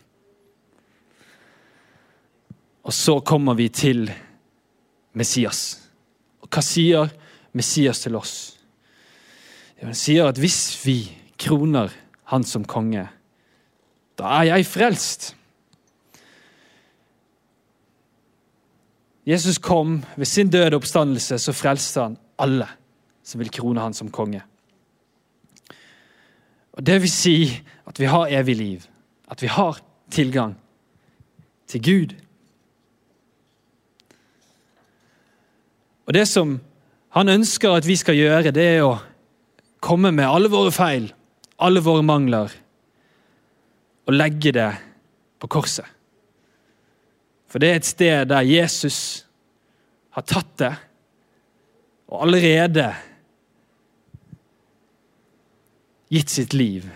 Og 2.83 2.93
så 2.93 3.19
kommer 3.23 3.55
vi 3.55 3.69
til 3.69 4.11
Messias 5.13 5.80
hva 6.51 6.63
sier 6.65 7.11
Messias 7.55 8.03
til 8.03 8.17
oss? 8.19 8.35
Han 9.81 9.97
sier 9.97 10.29
at 10.29 10.37
hvis 10.37 10.77
vi 10.85 10.97
kroner 11.41 11.89
han 12.29 12.43
som 12.45 12.65
konge, 12.67 13.07
da 14.19 14.33
er 14.37 14.51
jeg 14.51 14.67
frelst. 14.69 15.31
Jesus 19.25 19.57
kom 19.61 20.01
ved 20.15 20.29
sin 20.29 20.49
døde 20.53 20.77
oppstandelse, 20.77 21.39
så 21.39 21.53
frelste 21.53 22.05
han 22.05 22.17
alle 22.41 22.67
som 23.25 23.41
vil 23.41 23.51
krone 23.53 23.81
han 23.81 23.93
som 23.93 24.09
konge. 24.13 24.41
Og 26.73 26.85
Det 26.85 27.01
vil 27.01 27.11
si 27.11 27.37
at 27.87 27.99
vi 27.99 28.05
har 28.05 28.31
evig 28.31 28.55
liv, 28.55 28.81
at 29.27 29.41
vi 29.41 29.47
har 29.47 29.81
tilgang 30.11 30.55
til 31.67 31.81
Gud 31.83 32.15
Og 36.07 36.13
Det 36.13 36.25
som 36.27 36.59
han 37.11 37.29
ønsker 37.29 37.75
at 37.75 37.87
vi 37.87 37.95
skal 37.99 38.15
gjøre, 38.15 38.53
det 38.55 38.67
er 38.77 38.85
å 38.85 38.99
komme 39.83 40.11
med 40.15 40.27
alle 40.27 40.51
våre 40.51 40.71
feil, 40.71 41.09
alle 41.59 41.83
våre 41.83 42.03
mangler, 42.05 42.53
og 44.07 44.15
legge 44.15 44.53
det 44.55 44.69
på 45.41 45.49
korset. 45.51 45.85
For 47.51 47.59
det 47.59 47.69
er 47.69 47.81
et 47.81 47.89
sted 47.89 48.29
der 48.31 48.47
Jesus 48.47 49.25
har 50.15 50.23
tatt 50.27 50.53
det, 50.61 50.71
og 52.11 52.25
allerede 52.25 52.87
gitt 56.11 56.31
sitt 56.31 56.55
liv 56.55 56.87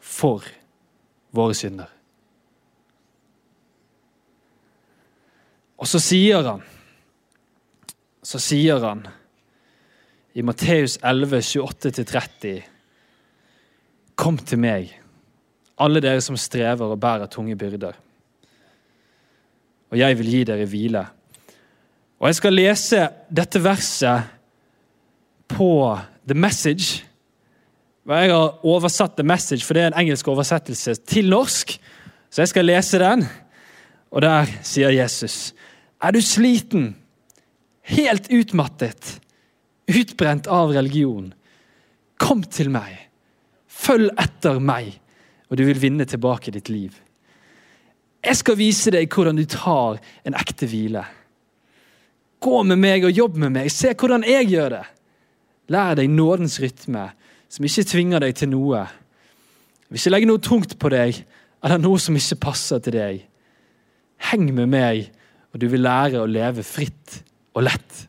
for 0.00 0.44
våre 1.36 1.56
synder. 1.56 1.88
Og 5.76 5.88
så 5.88 6.00
sier 6.00 6.44
han 6.44 6.64
så 8.26 8.40
sier 8.42 8.82
han 8.82 9.04
i 10.36 10.42
Matteus 10.44 10.98
11, 11.04 11.38
28-30. 11.62 12.56
Kom 14.18 14.40
til 14.42 14.60
meg, 14.60 14.90
alle 15.78 16.02
dere 16.02 16.24
som 16.24 16.38
strever 16.40 16.90
og 16.90 17.00
bærer 17.00 17.30
tunge 17.30 17.56
byrder. 17.58 17.94
Og 19.92 20.00
jeg 20.00 20.18
vil 20.18 20.32
gi 20.32 20.42
dere 20.48 20.66
hvile. 20.66 21.04
Og 22.18 22.30
jeg 22.30 22.38
skal 22.40 22.56
lese 22.56 23.06
dette 23.30 23.62
verset 23.62 24.26
på 25.52 25.70
The 26.26 26.34
Message. 26.34 27.04
Jeg 28.06 28.32
har 28.32 28.66
oversatt 28.66 29.14
The 29.14 29.26
Message, 29.26 29.62
for 29.62 29.76
det 29.76 29.84
er 29.84 29.92
en 29.92 30.00
engelsk 30.02 30.26
oversettelse, 30.28 30.98
til 31.06 31.30
norsk. 31.30 31.78
Så 32.30 32.42
jeg 32.42 32.50
skal 32.50 32.66
lese 32.66 32.98
den, 32.98 33.22
og 34.10 34.22
der 34.22 34.50
sier 34.66 34.90
Jesus.: 34.90 35.54
Er 36.02 36.10
du 36.10 36.20
sliten, 36.20 36.96
helt 37.92 38.30
utmattet, 38.32 39.16
utbrent 39.86 40.48
av 40.50 40.74
religion? 40.74 41.32
Kom 42.18 42.42
til 42.42 42.70
meg. 42.74 42.94
Følg 43.66 44.10
etter 44.18 44.60
meg, 44.62 44.94
og 45.50 45.60
du 45.60 45.66
vil 45.68 45.80
vinne 45.80 46.06
tilbake 46.08 46.54
ditt 46.54 46.70
liv. 46.72 46.96
Jeg 48.26 48.40
skal 48.40 48.58
vise 48.58 48.90
deg 48.90 49.12
hvordan 49.12 49.38
du 49.38 49.44
tar 49.46 50.00
en 50.26 50.34
ekte 50.34 50.66
hvile. 50.70 51.04
Gå 52.42 52.62
med 52.66 52.80
meg 52.82 53.06
og 53.06 53.14
jobb 53.14 53.36
med 53.44 53.54
meg. 53.54 53.70
Se 53.72 53.92
hvordan 53.94 54.26
jeg 54.26 54.48
gjør 54.50 54.78
det. 54.78 54.84
Lær 55.72 55.96
deg 55.98 56.10
nådens 56.10 56.58
rytme, 56.62 57.08
som 57.50 57.66
ikke 57.66 57.86
tvinger 57.86 58.22
deg 58.22 58.34
til 58.38 58.50
noe. 58.52 58.84
Vil 59.88 60.00
ikke 60.00 60.12
legge 60.14 60.30
noe 60.30 60.42
tungt 60.42 60.76
på 60.82 60.90
deg 60.90 61.22
eller 61.64 61.80
noe 61.82 62.00
som 62.02 62.18
ikke 62.18 62.40
passer 62.48 62.82
til 62.82 62.98
deg. 62.98 63.22
Heng 64.30 64.48
med 64.54 64.70
meg, 64.72 65.08
og 65.52 65.62
du 65.62 65.68
vil 65.70 65.84
lære 65.86 66.22
å 66.22 66.30
leve 66.30 66.64
fritt 66.66 67.20
og 67.56 67.64
lett. 67.64 68.02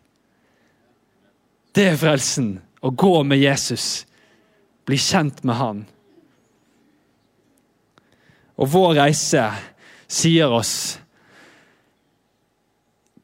Det 1.72 1.92
er 1.94 2.00
frelsen. 2.00 2.58
Å 2.84 2.92
gå 2.94 3.24
med 3.26 3.40
Jesus. 3.40 4.06
Bli 4.86 5.00
kjent 5.02 5.44
med 5.48 5.58
han. 5.58 5.82
Og 8.58 8.70
vår 8.74 8.98
reise 9.00 9.44
sier 10.10 10.54
oss 10.54 10.98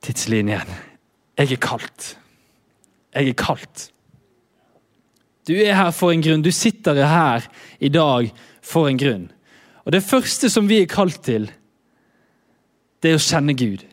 tidslinjen. 0.04 0.70
Jeg 1.40 1.56
er 1.56 1.62
kalt. 1.62 2.14
Jeg 3.14 3.32
er 3.32 3.40
kalt. 3.40 3.88
Du 5.48 5.56
er 5.58 5.76
her 5.76 5.92
for 5.96 6.14
en 6.14 6.24
grunn. 6.24 6.44
Du 6.44 6.52
sitter 6.56 6.98
her 7.04 7.48
i 7.84 7.92
dag 7.92 8.30
for 8.64 8.90
en 8.90 9.00
grunn. 9.00 9.28
Og 9.84 9.92
Det 9.92 10.04
første 10.06 10.50
som 10.50 10.70
vi 10.70 10.82
er 10.84 10.92
kalt 10.92 11.24
til, 11.26 11.50
det 13.04 13.12
er 13.12 13.20
å 13.20 13.24
kjenne 13.24 13.56
Gud. 13.60 13.84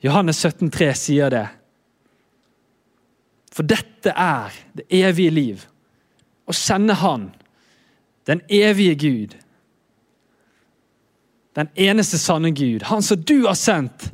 Johannes 0.00 0.38
17, 0.40 0.70
17,3 0.70 0.92
sier 0.96 1.30
det. 1.30 1.46
For 3.52 3.66
dette 3.66 4.14
er 4.14 4.54
det 4.78 4.86
evige 4.94 5.34
liv. 5.34 5.66
Å 6.48 6.54
kjenne 6.56 6.96
Han, 7.02 7.30
den 8.26 8.42
evige 8.48 8.94
Gud. 8.94 9.36
Den 11.58 11.68
eneste 11.74 12.18
sanne 12.18 12.52
Gud. 12.54 12.86
Han 12.88 13.02
som 13.02 13.20
du 13.20 13.42
har 13.46 13.58
sendt. 13.58 14.10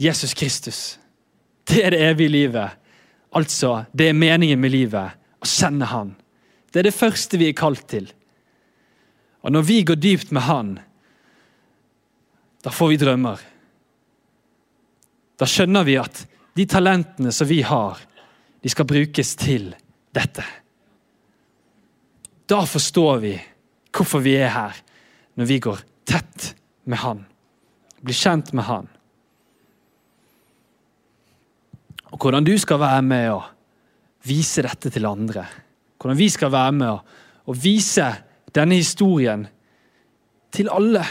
Jesus 0.00 0.34
Kristus. 0.34 0.98
Det 1.68 1.82
er 1.84 1.94
det 1.94 2.02
evige 2.08 2.32
livet. 2.32 2.80
Altså, 3.34 3.84
det 3.92 4.08
er 4.08 4.18
meningen 4.18 4.60
med 4.60 4.72
livet. 4.74 5.18
Å 5.42 5.48
kjenne 5.48 5.88
Han. 5.90 6.14
Det 6.72 6.80
er 6.80 6.88
det 6.88 6.96
første 6.96 7.38
vi 7.38 7.50
er 7.50 7.58
kalt 7.58 7.86
til. 7.90 8.06
Og 9.44 9.52
når 9.52 9.66
vi 9.68 9.82
går 9.86 9.98
dypt 10.00 10.32
med 10.32 10.46
Han, 10.46 10.76
da 12.64 12.72
får 12.72 12.94
vi 12.94 13.00
drømmer. 13.02 13.42
Da 15.38 15.48
skjønner 15.50 15.86
vi 15.86 15.96
at 15.98 16.24
de 16.54 16.66
talentene 16.70 17.32
som 17.34 17.48
vi 17.50 17.60
har, 17.66 17.98
de 18.62 18.70
skal 18.70 18.86
brukes 18.88 19.34
til 19.36 19.72
dette. 20.14 20.44
Da 22.46 22.60
forstår 22.68 23.22
vi 23.24 23.34
hvorfor 23.94 24.22
vi 24.24 24.36
er 24.38 24.52
her, 24.54 24.76
når 25.34 25.48
vi 25.50 25.58
går 25.62 25.82
tett 26.06 26.52
med 26.84 27.00
Han. 27.02 27.24
Blir 28.04 28.16
kjent 28.16 28.52
med 28.54 28.66
Han. 28.68 28.88
Og 32.14 32.20
hvordan 32.20 32.46
du 32.46 32.54
skal 32.60 32.78
være 32.78 33.02
med 33.02 33.32
å 33.34 33.40
vise 34.28 34.62
dette 34.64 34.92
til 34.92 35.08
andre. 35.08 35.44
Hvordan 35.98 36.18
vi 36.18 36.28
skal 36.30 36.52
være 36.54 36.74
med 36.78 37.14
å 37.50 37.56
vise 37.58 38.06
denne 38.54 38.78
historien 38.78 39.46
til 40.54 40.70
alle. 40.70 41.02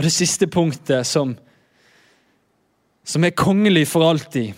Og 0.00 0.04
det 0.06 0.14
siste 0.14 0.46
punktet 0.48 1.04
som, 1.04 1.34
som 3.04 3.24
er 3.26 3.36
kongelig 3.36 3.82
for 3.90 4.06
alltid, 4.08 4.54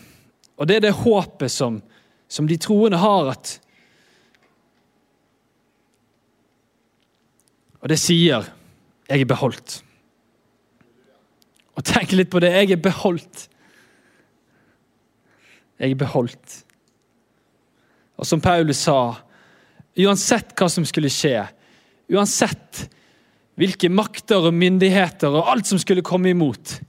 og 0.55 0.69
det 0.71 0.77
er 0.77 0.85
det 0.85 0.93
håpet 1.01 1.51
som, 1.51 1.81
som 2.31 2.47
de 2.47 2.55
troende 2.63 3.01
har 3.03 3.33
at 3.33 3.57
Og 7.83 7.89
det 7.89 7.99
sier 7.99 8.47
'jeg 9.11 9.21
er 9.21 9.25
beholdt'. 9.25 9.83
Og 11.75 11.85
tenk 11.85 12.13
litt 12.13 12.31
på 12.31 12.39
det. 12.39 12.53
Jeg 12.53 12.71
er 12.71 12.77
beholdt. 12.77 13.49
Jeg 15.79 15.91
er 15.91 15.95
beholdt. 15.95 16.65
Og 18.17 18.27
som 18.27 18.41
Paulus 18.41 18.77
sa 18.77 19.15
Uansett 19.99 20.55
hva 20.57 20.69
som 20.71 20.85
skulle 20.85 21.11
skje, 21.11 21.49
uansett 22.09 22.89
hvilke 23.63 23.91
makter 23.93 24.43
og 24.43 24.55
myndigheter 24.55 25.31
og 25.31 25.51
alt 25.53 25.71
som 25.71 25.79
skulle 25.79 26.05
komme 26.05 26.33
imot. 26.33 26.81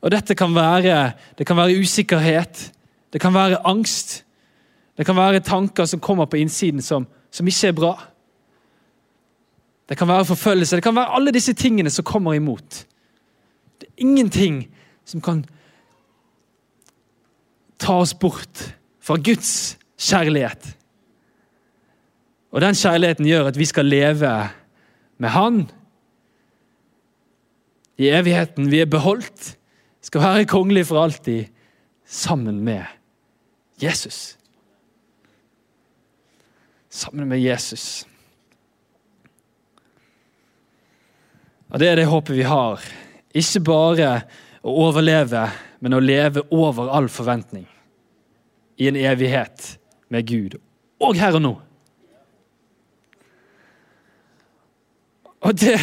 Og 0.00 0.12
dette 0.14 0.36
kan 0.38 0.54
være, 0.54 1.12
det 1.38 1.46
kan 1.46 1.58
være 1.58 1.80
usikkerhet, 1.82 2.70
det 3.12 3.20
kan 3.20 3.34
være 3.34 3.60
angst. 3.66 4.20
Det 4.96 5.06
kan 5.06 5.16
være 5.16 5.40
tanker 5.40 5.88
som 5.88 6.00
kommer 6.00 6.28
på 6.30 6.36
innsiden 6.36 6.82
som, 6.84 7.06
som 7.32 7.48
ikke 7.48 7.70
er 7.70 7.76
bra. 7.76 7.94
Det 9.88 9.96
kan 9.98 10.08
være 10.08 10.28
forfølgelse, 10.28 10.76
det 10.76 10.84
kan 10.84 10.94
være 10.94 11.16
alle 11.16 11.32
disse 11.34 11.52
tingene 11.52 11.90
som 11.90 12.04
kommer 12.06 12.36
imot. 12.38 12.84
Det 13.80 13.88
er 13.88 14.04
ingenting 14.06 14.68
som 15.04 15.22
kan 15.24 15.42
ta 17.80 17.96
oss 18.04 18.14
bort 18.14 18.68
fra 19.00 19.16
Guds 19.16 19.78
kjærlighet. 19.98 20.76
Og 22.52 22.60
den 22.60 22.76
kjærligheten 22.76 23.26
gjør 23.26 23.50
at 23.50 23.58
vi 23.58 23.64
skal 23.64 23.88
leve 23.88 24.30
med 25.18 25.28
Han. 25.28 25.64
I 28.00 28.08
evigheten. 28.16 28.70
Vi 28.72 28.80
er 28.80 28.88
beholdt. 28.88 29.56
Skal 30.00 30.24
være 30.24 30.48
kongelige 30.48 30.88
for 30.88 31.02
alltid 31.02 31.50
sammen 32.08 32.62
med 32.64 32.84
Jesus. 33.82 34.38
Sammen 36.88 37.28
med 37.28 37.38
Jesus. 37.38 38.06
Og 41.70 41.78
Det 41.78 41.88
er 41.88 42.00
det 42.00 42.06
håpet 42.06 42.36
vi 42.36 42.42
har. 42.42 42.80
Ikke 43.34 43.60
bare 43.60 44.08
å 44.66 44.72
overleve, 44.88 45.44
men 45.80 45.94
å 45.94 46.00
leve 46.02 46.42
over 46.50 46.90
all 46.90 47.08
forventning. 47.08 47.68
I 48.80 48.88
en 48.88 48.96
evighet 48.96 49.76
med 50.08 50.26
Gud. 50.26 50.56
Og 51.00 51.14
her 51.20 51.36
og 51.36 51.44
nå. 51.44 51.52
Og 55.40 55.54
det, 55.60 55.76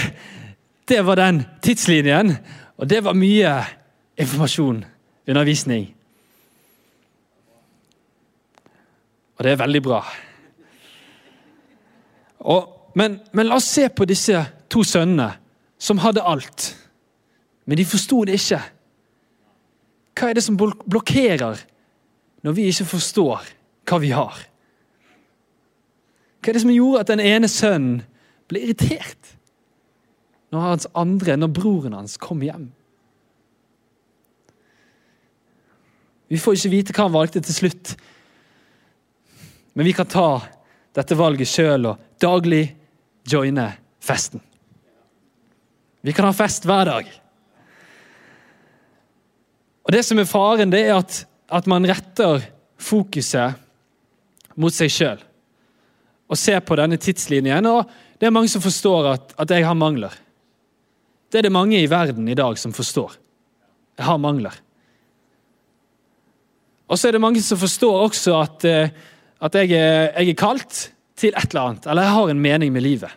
det 0.87 1.01
var 1.05 1.19
den 1.19 1.43
tidslinjen, 1.61 2.37
og 2.77 2.89
det 2.89 3.03
var 3.03 3.17
mye 3.17 3.53
informasjon, 4.17 4.85
undervisning. 5.27 5.87
Og 9.37 9.43
det 9.43 9.51
er 9.51 9.61
veldig 9.61 9.81
bra. 9.83 10.01
Og, 12.39 12.91
men, 12.95 13.19
men, 13.33 13.47
la 13.47 13.59
oss 13.59 13.69
se 13.69 13.89
på 13.89 14.07
disse 14.09 14.41
to 14.71 14.83
sønnene 14.87 15.29
som 15.77 16.01
hadde 16.01 16.25
alt. 16.25 16.71
Men 17.65 17.77
de 17.77 17.85
forsto 17.85 18.23
det 18.25 18.39
ikke. 18.39 18.61
Hva 20.17 20.29
er 20.29 20.37
det 20.37 20.45
som 20.45 20.57
blokkerer 20.57 21.59
når 22.45 22.55
vi 22.57 22.69
ikke 22.71 22.87
forstår 22.95 23.49
hva 23.87 23.99
vi 24.01 24.13
har? 24.15 24.39
Hva 26.41 26.49
er 26.49 26.57
det 26.57 26.63
som 26.63 26.73
gjorde 26.73 27.03
at 27.03 27.11
den 27.11 27.21
ene 27.21 27.49
sønnen 27.51 27.99
ble 28.49 28.63
irritert? 28.65 29.36
Når 30.53 30.63
hans 30.63 30.87
andre, 30.95 31.35
når 31.37 31.53
broren 31.53 31.95
hans 31.97 32.17
kom 32.21 32.41
hjem. 32.45 32.69
Vi 36.27 36.39
får 36.39 36.57
ikke 36.57 36.73
vite 36.73 36.95
hva 36.95 37.07
han 37.07 37.15
valgte 37.15 37.43
til 37.43 37.55
slutt, 37.55 37.93
men 39.77 39.87
vi 39.87 39.93
kan 39.95 40.09
ta 40.09 40.41
dette 40.97 41.15
valget 41.15 41.49
sjøl 41.51 41.91
og 41.91 42.19
daglig 42.19 42.65
joine 43.27 43.69
festen. 44.03 44.41
Vi 46.01 46.13
kan 46.15 46.27
ha 46.27 46.33
fest 46.35 46.65
hver 46.67 46.87
dag. 46.89 47.09
Og 49.87 49.93
Det 49.93 50.03
som 50.03 50.19
er 50.19 50.27
faren, 50.27 50.71
det 50.71 50.83
er 50.87 50.97
at, 50.97 51.21
at 51.47 51.67
man 51.67 51.85
retter 51.87 52.41
fokuset 52.77 53.55
mot 54.59 54.73
seg 54.73 54.91
sjøl 54.91 55.23
og 56.27 56.35
ser 56.35 56.59
på 56.59 56.75
denne 56.75 56.97
tidslinjen. 56.99 57.69
Og 57.71 57.87
det 58.19 58.27
er 58.27 58.33
mange 58.35 58.51
som 58.51 58.63
forstår 58.63 59.11
at, 59.13 59.35
at 59.39 59.53
jeg 59.53 59.63
har 59.63 59.77
mangler. 59.77 60.11
Det 61.31 61.39
er 61.39 61.47
det 61.47 61.53
mange 61.53 61.79
i 61.81 61.89
verden 61.91 62.27
i 62.27 62.37
dag 62.37 62.57
som 62.59 62.73
forstår. 62.75 63.17
Jeg 63.97 64.05
har 64.07 64.19
mangler. 64.21 64.55
Og 66.87 66.99
så 66.99 67.09
er 67.09 67.17
det 67.17 67.23
mange 67.23 67.41
som 67.43 67.59
forstår 67.59 67.95
også 68.07 68.35
at, 68.39 68.65
eh, 68.67 68.91
at 69.43 69.55
jeg, 69.59 69.71
er, 69.75 70.13
jeg 70.21 70.29
er 70.31 70.39
kalt 70.39 70.83
til 71.17 71.33
et 71.35 71.49
eller 71.49 71.73
annet, 71.73 71.87
eller 71.87 72.05
jeg 72.05 72.15
har 72.15 72.29
en 72.31 72.43
mening 72.43 72.73
med 72.73 72.85
livet. 72.85 73.15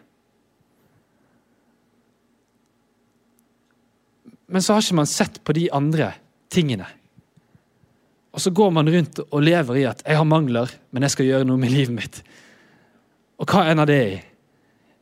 Men 4.50 4.64
så 4.64 4.74
har 4.74 4.82
ikke 4.82 4.98
man 4.98 5.10
sett 5.10 5.38
på 5.46 5.54
de 5.54 5.68
andre 5.70 6.10
tingene. 6.50 6.88
Og 8.34 8.42
så 8.42 8.50
går 8.54 8.72
man 8.74 8.90
rundt 8.90 9.20
og 9.22 9.42
lever 9.42 9.76
i 9.76 9.86
at 9.86 10.02
'jeg 10.06 10.16
har 10.16 10.24
mangler, 10.24 10.70
men 10.90 11.02
jeg 11.02 11.10
skal 11.10 11.26
gjøre 11.26 11.44
noe 11.44 11.58
med 11.58 11.70
livet 11.70 11.94
mitt'. 11.94 12.22
Og 13.38 13.46
hva 13.46 13.70
ender 13.70 13.84
det 13.84 14.12
i? 14.12 14.20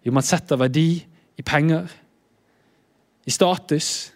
Jo, 0.04 0.12
man 0.12 0.22
setter 0.22 0.56
verdi 0.56 1.04
i 1.38 1.42
penger, 1.42 1.88
i 3.28 3.32
status, 3.32 4.14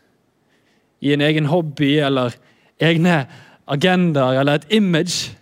i 1.05 1.13
en 1.13 1.21
egen 1.21 1.51
hobby 1.51 1.99
eller 2.01 2.33
egne 2.81 3.27
agendaer 3.69 4.41
eller 4.41 4.61
et 4.61 4.71
image. 4.73 5.35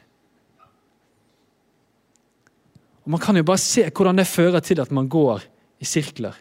Og 3.04 3.14
Man 3.14 3.22
kan 3.22 3.36
jo 3.36 3.46
bare 3.46 3.62
se 3.62 3.86
hvordan 3.88 4.18
det 4.18 4.26
fører 4.26 4.60
til 4.60 4.80
at 4.80 4.90
man 4.90 5.08
går 5.08 5.44
i 5.80 5.84
sirkler. 5.84 6.34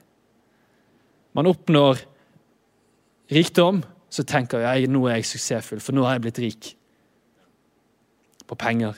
Man 1.33 1.47
oppnår 1.47 2.01
rikdom, 3.31 3.83
så 4.09 4.25
tenker 4.25 4.65
jeg 4.65 4.89
nå 4.89 5.05
er 5.05 5.19
jeg 5.19 5.29
suksessfull, 5.29 5.79
for 5.79 5.93
nå 5.93 6.03
har 6.03 6.17
jeg 6.17 6.25
blitt 6.25 6.41
rik. 6.41 6.71
På 8.49 8.57
penger. 8.57 8.97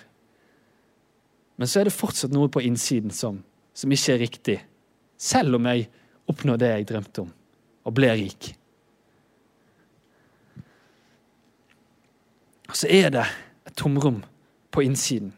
Men 1.59 1.67
så 1.67 1.81
er 1.81 1.89
det 1.89 1.93
fortsatt 1.93 2.31
noe 2.31 2.47
på 2.49 2.63
innsiden 2.63 3.11
som, 3.11 3.43
som 3.75 3.91
ikke 3.91 4.15
er 4.15 4.23
riktig. 4.23 4.57
Selv 5.19 5.59
om 5.59 5.67
jeg 5.67 5.89
oppnår 6.31 6.57
det 6.57 6.71
jeg 6.71 6.87
drømte 6.89 7.25
om, 7.25 7.33
og 7.83 7.95
ble 7.97 8.11
rik. 8.13 8.51
Og 12.71 12.77
Så 12.77 12.87
er 12.87 13.09
det 13.11 13.25
et 13.67 13.75
tomrom 13.75 14.21
på 14.71 14.83
innsiden. 14.85 15.33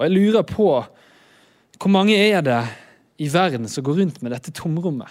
Og 0.00 0.06
jeg 0.06 0.16
lurer 0.16 0.46
på 0.48 0.68
hvor 1.80 1.92
mange 1.92 2.16
er 2.16 2.40
det 2.44 2.60
i 3.20 3.28
verden 3.32 3.68
som 3.68 3.84
går 3.84 4.00
rundt 4.00 4.22
med 4.22 4.32
dette 4.32 4.52
tomrommet 4.56 5.08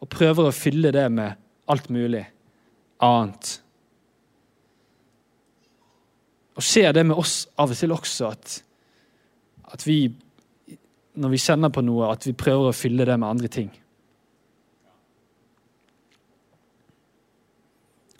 og 0.00 0.10
prøver 0.12 0.48
å 0.48 0.54
fylle 0.54 0.92
det 0.92 1.06
med 1.12 1.40
alt 1.72 1.88
mulig 1.92 2.22
annet. 3.04 3.52
Og 6.56 6.64
skjer 6.64 6.92
det 6.96 7.04
med 7.08 7.16
oss 7.20 7.46
av 7.56 7.72
og 7.72 7.80
til 7.80 7.92
også 7.96 8.28
at, 8.32 8.58
at 9.72 9.84
vi, 9.88 9.98
når 11.16 11.32
vi 11.32 11.40
kjenner 11.40 11.72
på 11.72 11.82
noe, 11.84 12.10
at 12.12 12.26
vi 12.28 12.36
prøver 12.36 12.70
å 12.70 12.76
fylle 12.76 13.06
det 13.08 13.16
med 13.16 13.28
andre 13.28 13.50
ting? 13.52 13.70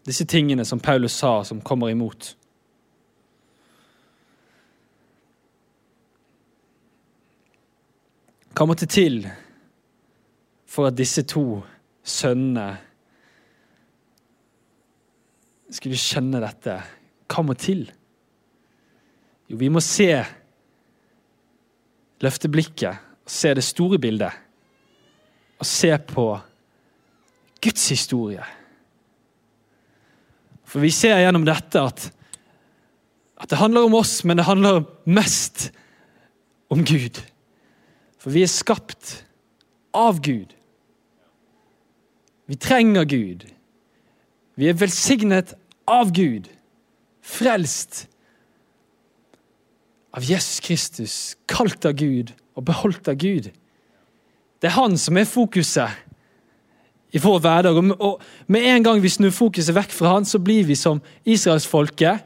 Disse 0.07 0.25
tingene 0.31 0.65
som 0.65 0.81
Paulus 0.81 1.17
sa, 1.19 1.41
som 1.45 1.61
kommer 1.61 1.91
imot. 1.91 2.37
Hva 8.57 8.65
måtte 8.65 8.87
til 8.89 9.27
for 10.71 10.89
at 10.89 10.97
disse 10.97 11.27
to 11.29 11.59
sønnene 12.07 12.71
skulle 15.75 15.99
skjønne 16.01 16.41
dette? 16.41 16.79
Hva 17.27 17.45
må 17.45 17.57
til? 17.59 17.85
Jo, 19.51 19.59
vi 19.61 19.69
må 19.69 19.83
se 19.85 20.09
Løfte 22.25 22.49
blikket 22.49 23.03
og 23.27 23.33
se 23.33 23.53
det 23.55 23.65
store 23.65 23.99
bildet. 24.01 24.33
Og 25.61 25.67
se 25.67 25.91
på 26.09 26.27
Guds 27.65 27.89
historie. 27.89 28.45
For 30.67 30.83
vi 30.83 30.91
ser 30.95 31.21
gjennom 31.23 31.47
dette 31.47 31.81
at, 31.81 32.09
at 33.41 33.51
det 33.51 33.61
handler 33.61 33.87
om 33.87 33.97
oss, 34.01 34.21
men 34.25 34.39
det 34.39 34.49
handler 34.49 34.85
mest 35.07 35.71
om 36.73 36.85
Gud. 36.85 37.23
For 38.19 38.35
vi 38.35 38.43
er 38.43 38.51
skapt 38.51 39.21
av 39.95 40.21
Gud. 40.25 40.53
Vi 42.47 42.59
trenger 42.61 43.07
Gud. 43.09 43.47
Vi 44.57 44.69
er 44.69 44.79
velsignet 44.79 45.55
av 45.87 46.13
Gud. 46.15 46.49
Frelst 47.27 48.07
av 50.17 50.25
Jesus 50.25 50.61
Kristus, 50.65 51.37
kalt 51.49 51.85
av 51.85 51.97
Gud 51.99 52.33
og 52.57 52.65
beholdt 52.69 53.09
av 53.13 53.19
Gud. 53.21 53.51
Det 54.61 54.71
er 54.71 54.79
han 54.79 54.97
som 54.99 55.19
er 55.21 55.29
fokuset 55.29 55.93
i 57.13 57.21
vår 57.21 57.43
hverdag. 57.45 57.79
Og 58.01 58.23
med 58.49 58.65
en 58.71 58.87
gang 58.87 59.03
vi 59.03 59.13
snur 59.13 59.35
fokuset 59.37 59.77
vekk 59.77 59.93
fra 59.93 60.17
han, 60.17 60.25
så 60.25 60.41
blir 60.41 60.65
vi 60.69 60.77
som 60.79 61.03
israelsfolket. 61.29 62.25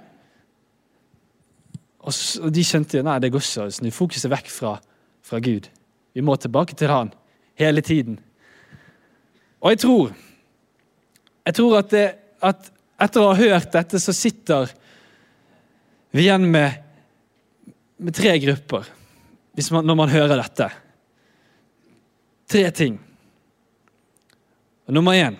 Og 2.00 2.54
de 2.54 2.64
skjønte 2.64 3.02
nei, 3.04 3.18
det 3.20 3.32
går 3.34 3.44
ikke 3.44 3.66
å 3.66 3.74
snu 3.74 3.90
fokuset 3.92 4.30
vekk 4.30 4.50
fra, 4.54 4.76
fra 5.26 5.42
Gud. 5.42 5.66
Vi 6.14 6.22
må 6.24 6.38
tilbake 6.38 6.78
til 6.78 6.90
han 6.90 7.10
hele 7.60 7.82
tiden. 7.84 8.20
Og 9.60 9.74
jeg 9.74 9.82
tror 9.84 10.12
jeg 11.46 11.56
tror 11.56 11.78
at, 11.80 11.90
det, 11.90 12.06
at 12.44 12.68
etter 13.00 13.24
å 13.24 13.32
ha 13.32 13.38
hørt 13.38 13.72
dette, 13.72 13.98
så 13.98 14.12
sitter 14.14 14.70
vi 16.14 16.26
igjen 16.26 16.44
med, 16.52 16.76
med 18.00 18.16
tre 18.16 18.32
grupper 18.40 18.88
man, 19.70 19.84
når 19.84 19.96
man 19.98 20.12
hører 20.12 20.40
dette. 20.40 20.68
Tre 22.50 22.62
ting. 22.74 22.96
Og 24.88 24.94
nummer 24.96 25.14
én 25.14 25.36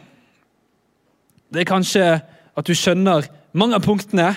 Det 1.51 1.63
er 1.63 1.67
kanskje 1.67 2.05
at 2.21 2.67
du 2.67 2.75
skjønner 2.77 3.27
mange 3.59 3.75
av 3.75 3.83
punktene, 3.83 4.29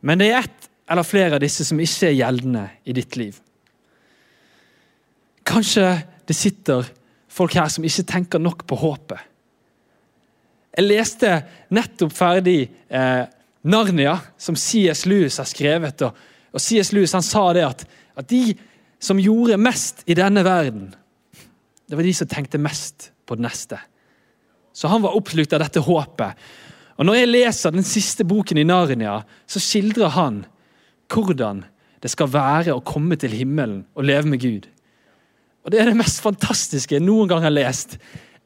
men 0.00 0.20
det 0.20 0.30
er 0.30 0.38
ett 0.46 0.68
eller 0.88 1.04
flere 1.04 1.36
av 1.36 1.42
disse 1.42 1.66
som 1.66 1.80
ikke 1.80 2.08
er 2.08 2.16
gjeldende 2.16 2.62
i 2.88 2.94
ditt 2.96 3.16
liv. 3.20 3.36
Kanskje 5.44 5.84
det 6.28 6.36
sitter 6.38 6.88
folk 7.28 7.52
her 7.58 7.68
som 7.68 7.84
ikke 7.84 8.06
tenker 8.08 8.40
nok 8.40 8.64
på 8.68 8.78
håpet. 8.80 9.20
Jeg 10.72 10.88
leste 10.88 11.34
nettopp 11.74 12.14
ferdig 12.16 12.70
eh, 12.88 13.24
Narnia, 13.68 14.16
som 14.40 14.56
C.S. 14.56 15.04
Lewis 15.04 15.36
har 15.36 15.48
skrevet. 15.50 16.06
Og, 16.06 16.16
og 16.52 16.60
C.S. 16.60 16.92
Lewis 16.92 17.14
han 17.16 17.24
sa 17.24 17.46
det 17.56 17.64
at, 17.66 17.86
at 18.18 18.28
de 18.28 18.52
som 19.02 19.20
gjorde 19.20 19.60
mest 19.60 20.04
i 20.06 20.16
denne 20.16 20.44
verden, 20.46 20.92
det 21.88 21.98
var 21.98 22.06
de 22.06 22.14
som 22.16 22.28
tenkte 22.30 22.60
mest 22.62 23.10
på 23.26 23.36
det 23.36 23.46
neste. 23.46 23.78
Så 24.72 24.88
han 24.88 25.02
var 25.04 25.16
oppslukt 25.16 25.52
av 25.52 25.64
dette 25.64 25.82
håpet. 25.84 26.38
Og 26.96 27.08
Når 27.08 27.18
jeg 27.18 27.30
leser 27.32 27.74
den 27.74 27.86
siste 27.86 28.24
boken 28.28 28.60
i 28.60 28.66
Narnia, 28.68 29.18
så 29.48 29.60
skildrer 29.60 30.12
han 30.14 30.44
hvordan 31.12 31.64
det 32.02 32.10
skal 32.10 32.30
være 32.32 32.74
å 32.74 32.84
komme 32.84 33.18
til 33.20 33.34
himmelen 33.36 33.82
og 33.94 34.06
leve 34.08 34.28
med 34.28 34.40
Gud. 34.42 34.68
Og 35.62 35.70
Det 35.70 35.80
er 35.80 35.90
det 35.90 35.98
mest 35.98 36.22
fantastiske 36.24 36.96
jeg 36.96 37.04
noen 37.04 37.30
gang 37.30 37.44
har 37.44 37.54
lest. 37.54 37.98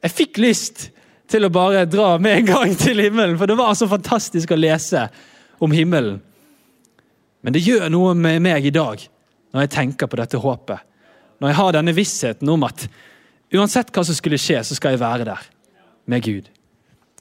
Jeg 0.03 0.13
fikk 0.13 0.41
lyst 0.41 0.89
til 1.27 1.47
å 1.47 1.51
bare 1.53 1.87
dra 1.89 2.15
med 2.21 2.41
en 2.41 2.49
gang 2.51 2.75
til 2.77 3.01
himmelen, 3.01 3.37
for 3.39 3.49
det 3.49 3.57
var 3.59 3.73
så 3.75 3.87
fantastisk 3.89 4.53
å 4.53 4.59
lese 4.59 5.07
om 5.59 5.73
himmelen. 5.73 6.21
Men 7.41 7.55
det 7.55 7.63
gjør 7.65 7.89
noe 7.93 8.15
med 8.17 8.41
meg 8.45 8.65
i 8.65 8.73
dag 8.73 9.03
når 9.53 9.63
jeg 9.63 9.73
tenker 9.73 10.09
på 10.09 10.19
dette 10.19 10.41
håpet. 10.41 10.83
Når 11.37 11.51
jeg 11.51 11.59
har 11.59 11.75
denne 11.75 11.93
vissheten 11.95 12.49
om 12.49 12.65
at 12.67 12.87
uansett 13.53 13.93
hva 13.93 14.03
som 14.05 14.17
skulle 14.17 14.39
skje, 14.41 14.59
så 14.65 14.75
skal 14.77 14.95
jeg 14.95 15.03
være 15.03 15.27
der 15.29 15.47
med 16.09 16.25
Gud. 16.25 16.49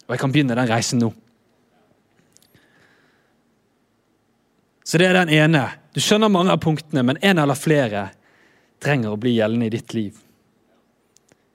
Og 0.07 0.15
jeg 0.15 0.23
kan 0.23 0.33
begynne 0.33 0.57
den 0.57 0.71
reisen 0.71 1.03
nå. 1.03 1.13
Så 4.87 5.01
det 5.03 5.09
er 5.09 5.19
den 5.19 5.33
ene. 5.35 5.65
Du 5.95 5.99
skjønner 6.03 6.31
mange 6.31 6.55
av 6.55 6.63
punktene, 6.63 7.03
men 7.03 7.19
en 7.19 7.43
eller 7.43 7.59
flere 7.59 8.09
trenger 8.83 9.13
å 9.13 9.19
bli 9.19 9.35
gjeldende 9.35 9.67
i 9.67 9.75
ditt 9.75 9.95
liv. 9.97 10.21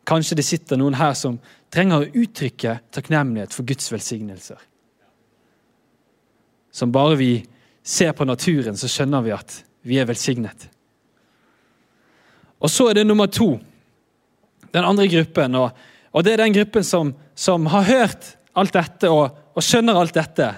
Kanskje 0.07 0.35
det 0.39 0.45
sitter 0.45 0.79
noen 0.81 0.97
her 0.99 1.13
som 1.15 1.37
trenger 1.71 2.03
å 2.03 2.23
uttrykke 2.23 2.79
takknemlighet 2.91 3.55
for 3.55 3.67
Guds 3.67 3.87
velsignelser. 3.93 4.59
Som 6.75 6.91
bare 6.91 7.15
vi 7.19 7.31
ser 7.83 8.13
på 8.13 8.25
naturen, 8.25 8.77
så 8.77 8.89
skjønner 8.89 9.25
vi 9.25 9.33
at 9.35 9.57
vi 9.87 9.97
er 9.97 10.07
velsignet. 10.09 10.67
Og 12.61 12.69
så 12.69 12.89
er 12.89 12.99
det 12.99 13.07
nummer 13.07 13.27
to, 13.27 13.55
den 14.71 14.85
andre 14.85 15.07
gruppen. 15.09 15.55
Og, 15.57 15.71
og 16.13 16.23
det 16.23 16.33
er 16.33 16.43
den 16.43 16.53
gruppen 16.53 16.85
som, 16.85 17.13
som, 17.35 17.65
har 17.73 17.87
hørt 17.87 18.35
alt 18.53 18.75
dette 18.75 19.09
og, 19.09 19.31
og 19.55 19.65
skjønner 19.65 19.97
alt 19.97 20.15
dette. 20.15 20.49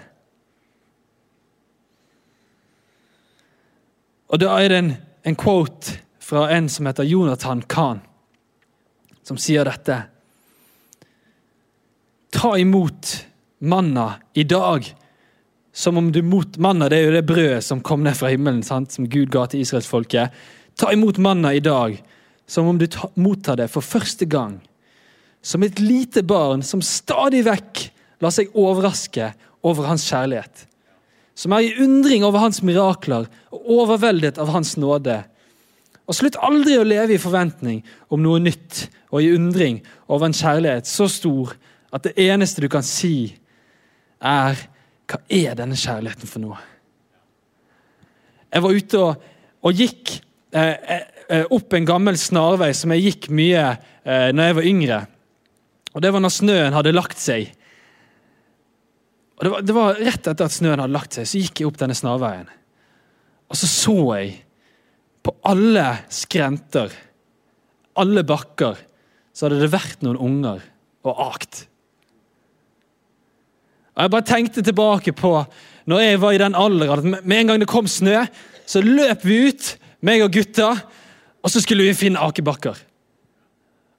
Og 4.34 4.42
da 4.42 4.56
er 4.60 4.74
det 4.74 4.80
en, 4.82 4.96
en 5.30 5.38
quote 5.40 6.00
fra 6.24 6.48
en 6.56 6.68
som 6.72 6.88
heter 6.90 7.08
Jonathan 7.08 7.62
Khan, 7.70 8.02
som 9.24 9.40
sier 9.40 9.68
dette. 9.68 10.00
Ta 12.34 12.56
imot 12.60 13.14
manna 13.64 14.08
i 14.34 14.44
dag 14.44 14.90
som 15.74 15.98
om 15.98 16.12
du 16.14 16.22
mot 16.22 16.58
manna, 16.62 16.88
det 16.90 17.00
er 17.00 17.08
jo 17.08 17.14
det 17.16 17.26
brødet 17.26 17.64
som 17.66 17.82
kom 17.82 18.04
ned 18.06 18.16
fra 18.18 18.30
himmelen, 18.30 18.62
sant? 18.64 18.94
som 18.94 19.08
Gud 19.10 19.32
ga 19.34 19.48
til 19.50 19.64
israelsfolket. 19.66 20.30
Ta 20.78 20.92
imot 20.94 21.18
manna 21.18 21.54
i 21.54 21.64
dag 21.64 21.98
som 22.46 22.68
om 22.70 22.78
du 22.78 22.86
mottar 23.18 23.58
det 23.58 23.72
for 23.74 23.86
første 23.86 24.28
gang. 24.30 24.60
Som 25.42 25.66
et 25.66 25.82
lite 25.82 26.22
barn 26.24 26.62
som 26.64 26.84
stadig 26.86 27.42
vekk 27.48 27.88
lar 28.24 28.34
seg 28.34 28.54
overraske 28.54 29.32
over 29.66 29.90
hans 29.90 30.06
kjærlighet. 30.08 30.68
Som 31.36 31.56
er 31.58 31.66
i 31.66 31.76
undring 31.82 32.24
over 32.24 32.44
hans 32.44 32.62
mirakler 32.62 33.26
og 33.50 33.70
overveldet 33.80 34.38
av 34.38 34.52
hans 34.54 34.76
nåde. 34.78 35.24
Og 36.06 36.18
slutt 36.18 36.38
aldri 36.38 36.78
å 36.78 36.86
leve 36.86 37.16
i 37.16 37.22
forventning 37.22 37.82
om 38.14 38.22
noe 38.22 38.42
nytt 38.44 38.86
og 39.10 39.24
i 39.24 39.32
undring 39.34 39.82
over 40.06 40.30
en 40.30 40.38
kjærlighet 40.38 40.90
så 40.90 41.10
stor 41.10 41.56
at 41.94 42.06
det 42.06 42.14
eneste 42.20 42.62
du 42.64 42.70
kan 42.70 42.86
si, 42.86 43.34
er 44.24 44.58
hva 45.10 45.20
er 45.28 45.58
denne 45.60 45.78
kjærligheten 45.80 46.30
for 46.30 46.44
noe? 46.44 46.60
Jeg 48.54 48.64
var 48.64 48.78
ute 48.78 49.02
og, 49.02 49.26
og 49.66 49.82
gikk 49.82 50.14
eh, 50.54 51.02
eh, 51.28 51.46
opp 51.54 51.74
en 51.74 51.88
gammel 51.88 52.18
snarvei 52.20 52.72
som 52.78 52.94
jeg 52.94 53.08
gikk 53.08 53.30
mye 53.34 53.66
eh, 53.66 54.30
når 54.36 54.50
jeg 54.50 54.58
var 54.60 54.70
yngre. 54.70 55.00
Og 55.94 56.02
Det 56.02 56.14
var 56.14 56.24
når 56.24 56.34
snøen 56.34 56.78
hadde 56.78 56.96
lagt 56.96 57.22
seg. 57.22 57.50
Og 59.38 59.46
det 59.46 59.52
var, 59.52 59.66
det 59.66 59.76
var, 59.78 60.00
Rett 60.00 60.30
etter 60.30 60.46
at 60.46 60.56
snøen 60.56 60.80
hadde 60.82 60.94
lagt 60.94 61.18
seg, 61.18 61.28
så 61.30 61.42
gikk 61.42 61.62
jeg 61.62 61.70
opp 61.70 61.80
denne 61.82 61.98
snarveien. 61.98 62.50
Og 63.50 63.60
så 63.60 63.70
så 63.70 63.98
jeg 64.18 64.38
på 65.24 65.34
alle 65.48 65.86
skrenter, 66.12 66.94
alle 68.00 68.24
bakker, 68.28 68.80
så 69.34 69.48
hadde 69.48 69.62
det 69.62 69.74
vært 69.74 70.04
noen 70.06 70.20
unger 70.22 70.64
og 71.08 71.22
akt. 71.32 71.66
Og 73.94 74.02
Jeg 74.02 74.12
bare 74.12 74.26
tenkte 74.26 74.66
tilbake 74.66 75.14
på 75.14 75.36
når 75.86 76.00
jeg 76.00 76.22
var 76.22 76.32
i 76.32 76.40
den 76.40 76.56
alderen 76.56 77.14
at 77.14 77.26
med 77.26 77.38
en 77.40 77.48
gang 77.52 77.60
det 77.60 77.68
kom 77.68 77.88
snø, 77.88 78.24
så 78.66 78.80
løp 78.80 79.26
vi 79.28 79.50
ut, 79.50 79.74
meg 80.04 80.24
og 80.24 80.32
gutta, 80.32 80.70
og 81.44 81.52
så 81.52 81.60
skulle 81.60 81.84
vi 81.84 81.96
finne 81.98 82.22
akebakker. 82.24 82.78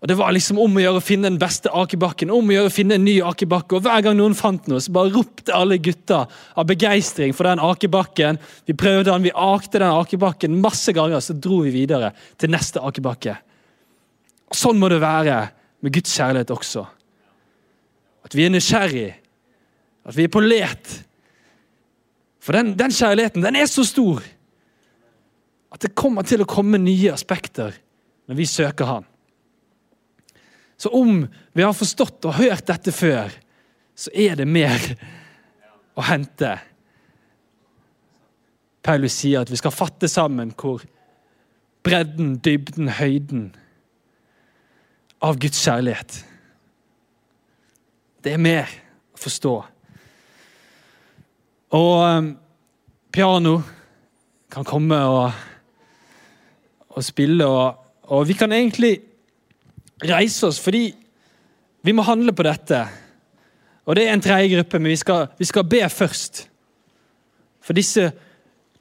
Og 0.05 0.09
Det 0.09 0.19
var 0.19 0.35
liksom 0.37 0.59
om 0.61 0.75
å 0.77 0.83
gjøre 0.83 1.01
å 1.01 1.05
finne 1.05 1.31
den 1.31 1.39
beste 1.41 1.71
akebakken, 1.73 2.29
om 2.29 2.51
å 2.51 2.53
gjøre 2.53 2.69
å 2.69 2.73
finne 2.73 2.99
en 2.99 3.07
ny 3.07 3.15
akebakke. 3.25 3.79
Og 3.79 3.87
Hver 3.87 4.03
gang 4.05 4.19
noen 4.19 4.37
fant 4.37 4.67
noe, 4.69 4.81
så 4.85 4.93
bare 4.93 5.13
ropte 5.15 5.55
alle 5.57 5.79
gutta 5.81 6.27
av 6.29 6.67
begeistring 6.69 7.33
for 7.33 7.49
den 7.49 7.63
akebakken. 7.65 8.37
Vi 8.69 8.77
prøvde 8.77 9.09
den, 9.09 9.25
vi 9.25 9.33
akte 9.33 9.81
den 9.81 9.89
akebakken 9.89 10.61
masse 10.61 10.93
ganger, 10.93 11.25
så 11.25 11.33
dro 11.33 11.63
vi 11.65 11.73
videre 11.73 12.13
til 12.37 12.53
neste 12.53 12.85
akebakke. 12.85 13.39
Sånn 14.53 14.77
må 14.77 14.93
det 14.93 15.01
være 15.01 15.39
med 15.81 15.97
Guds 15.97 16.13
kjærlighet 16.19 16.53
også. 16.53 16.85
At 18.29 18.37
vi 18.37 18.45
er 18.45 18.53
nysgjerrig, 18.53 19.09
at 20.05 20.17
vi 20.17 20.27
er 20.27 20.33
på 20.33 20.43
let. 20.45 20.91
For 22.45 22.57
den, 22.57 22.75
den 22.79 22.93
kjærligheten, 22.93 23.45
den 23.45 23.57
er 23.57 23.69
så 23.71 23.87
stor 23.89 24.25
at 25.75 25.83
det 25.83 25.97
kommer 25.99 26.23
til 26.27 26.45
å 26.45 26.49
komme 26.49 26.79
nye 26.79 27.11
aspekter 27.11 27.75
når 28.29 28.39
vi 28.39 28.47
søker 28.47 28.89
Han. 28.89 29.09
Så 30.77 30.91
om 30.95 31.25
vi 31.55 31.65
har 31.65 31.75
forstått 31.75 32.27
og 32.29 32.37
hørt 32.39 32.67
dette 32.69 32.93
før, 32.93 33.33
så 33.95 34.11
er 34.15 34.37
det 34.39 34.47
mer 34.47 34.81
å 35.95 36.05
hente. 36.05 36.51
Paulus 38.85 39.17
sier 39.17 39.45
at 39.45 39.51
vi 39.51 39.59
skal 39.59 39.75
fatte 39.75 40.11
sammen 40.11 40.53
hvor 40.59 40.83
bredden, 41.87 42.37
dybden, 42.45 42.91
høyden 42.99 43.47
av 45.25 45.39
Guds 45.41 45.63
kjærlighet. 45.63 46.19
Det 48.25 48.35
er 48.35 48.43
mer 48.43 48.69
å 49.15 49.21
forstå. 49.25 49.55
Og 51.75 52.19
um, 52.19 52.29
piano 53.13 53.57
kan 54.53 54.67
komme 54.67 54.99
og, 55.11 55.33
og 56.95 57.05
spille, 57.05 57.47
og, 57.47 57.75
og 58.15 58.29
vi 58.29 58.37
kan 58.39 58.53
egentlig 58.53 58.99
reise 60.05 60.47
oss, 60.47 60.61
fordi 60.63 60.93
vi 61.83 61.93
må 61.93 62.05
handle 62.07 62.33
på 62.33 62.47
dette. 62.47 62.85
Og 63.85 63.97
Det 63.97 64.07
er 64.07 64.15
en 64.15 64.23
tredje 64.23 64.55
gruppe, 64.55 64.79
men 64.79 64.95
vi 64.95 64.97
skal, 64.97 65.27
vi 65.39 65.45
skal 65.45 65.67
be 65.69 65.83
først. 65.91 66.49
For 67.61 67.73
disse 67.73 68.13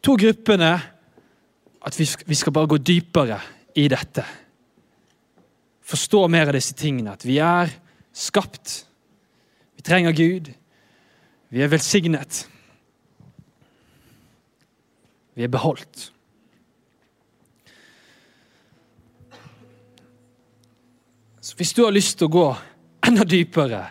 to 0.03 0.15
gruppene 0.19 0.73
at 1.83 1.99
vi, 1.99 2.07
vi 2.25 2.35
skal 2.35 2.53
bare 2.53 2.67
gå 2.67 2.77
dypere 2.77 3.39
i 3.75 3.87
dette. 3.91 4.23
Forstå 5.83 6.27
mer 6.31 6.47
av 6.47 6.55
disse 6.55 6.75
tingene. 6.79 7.11
At 7.11 7.25
vi 7.25 7.37
er 7.43 7.73
skapt. 8.13 8.85
Vi 9.75 9.83
trenger 9.83 10.15
Gud. 10.15 10.51
Vi 11.49 11.61
er 11.61 11.71
velsignet. 11.71 12.45
Vi 15.33 15.45
er 15.45 15.51
beholdt. 15.51 16.11
Så 21.43 21.57
hvis 21.59 21.73
du 21.73 21.83
har 21.83 21.91
lyst 21.91 22.17
til 22.17 22.29
å 22.29 22.33
gå 22.33 22.45
enda 23.03 23.25
dypere, 23.27 23.81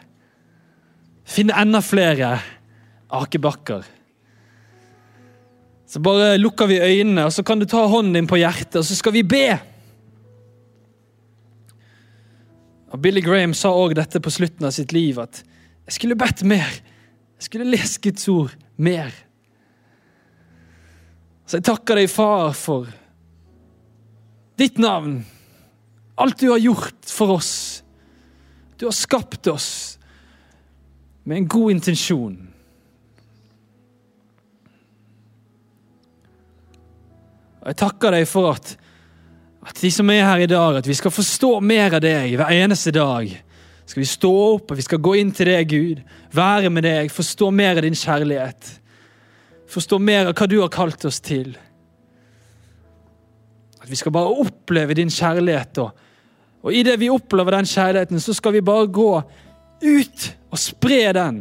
finne 1.28 1.56
enda 1.60 1.82
flere 1.84 2.36
akebakker 3.12 3.84
Så 5.92 6.00
bare 6.00 6.38
lukker 6.40 6.70
vi 6.70 6.78
øynene, 6.80 7.26
og 7.28 7.32
så 7.36 7.42
kan 7.44 7.60
du 7.60 7.66
ta 7.68 7.82
hånden 7.84 8.14
din 8.16 8.26
på 8.26 8.38
hjertet, 8.40 8.78
og 8.80 8.84
så 8.88 8.94
skal 8.96 9.12
vi 9.12 9.22
be. 9.28 9.58
Og 12.88 13.02
Billy 13.04 13.20
Graham 13.20 13.52
sa 13.52 13.74
òg 13.76 13.92
dette 13.98 14.20
på 14.24 14.32
slutten 14.32 14.64
av 14.64 14.72
sitt 14.72 14.94
liv, 14.96 15.20
at 15.20 15.42
jeg 15.84 15.98
skulle 15.98 16.16
bedt 16.16 16.46
mer. 16.48 16.72
Jeg 17.36 17.44
skulle 17.44 17.68
lest 17.68 18.00
Guds 18.00 18.24
ord 18.32 18.56
mer. 18.80 19.12
Så 21.52 21.58
jeg 21.58 21.66
takker 21.68 21.98
deg, 22.00 22.08
far, 22.08 22.54
for 22.56 22.86
ditt 24.56 24.78
navn 24.80 25.18
Alt 26.22 26.38
du 26.40 26.46
har 26.48 26.60
gjort 26.60 27.08
for 27.12 27.34
oss. 27.34 27.82
Du 28.80 28.86
har 28.86 28.94
skapt 28.96 29.50
oss 29.52 29.68
med 31.28 31.42
en 31.42 31.48
god 31.52 31.74
intensjon. 31.74 32.34
Og 37.60 37.70
Jeg 37.72 37.80
takker 37.84 38.16
deg 38.16 38.26
for 38.28 38.52
at, 38.52 38.74
at 39.68 39.80
de 39.84 39.92
som 39.92 40.12
er 40.12 40.24
her 40.24 40.44
i 40.44 40.50
dag, 40.52 40.80
at 40.80 40.88
vi 40.88 40.96
skal 40.96 41.12
forstå 41.12 41.54
mer 41.64 41.98
av 41.98 42.04
deg 42.04 42.36
hver 42.36 42.56
eneste 42.64 42.96
dag. 42.96 43.28
Skal 43.84 44.04
vi 44.04 44.08
stå 44.08 44.32
opp 44.54 44.72
og 44.72 44.80
vi 44.80 44.88
skal 44.88 45.04
gå 45.04 45.18
inn 45.20 45.36
til 45.36 45.52
deg, 45.52 45.68
Gud, 45.68 46.04
være 46.32 46.72
med 46.72 46.88
deg, 46.88 47.12
forstå 47.12 47.52
mer 47.52 47.76
av 47.76 47.84
din 47.88 47.98
kjærlighet. 47.98 48.78
Forstå 49.72 49.98
mer 49.98 50.28
av 50.28 50.36
hva 50.36 50.48
du 50.50 50.58
har 50.60 50.72
kalt 50.72 51.04
oss 51.08 51.20
til. 51.24 51.54
At 53.80 53.88
vi 53.90 53.96
skal 53.96 54.12
bare 54.14 54.34
oppleve 54.44 54.96
din 54.98 55.10
kjærlighet. 55.10 55.80
Og, 55.80 56.04
og 56.62 56.76
idet 56.76 56.98
vi 57.00 57.10
opplever 57.10 57.56
den 57.56 57.68
kjærligheten, 57.68 58.20
så 58.20 58.36
skal 58.36 58.54
vi 58.58 58.64
bare 58.64 58.90
gå 58.92 59.08
ut 59.82 60.28
og 60.52 60.60
spre 60.60 61.00
den. 61.16 61.40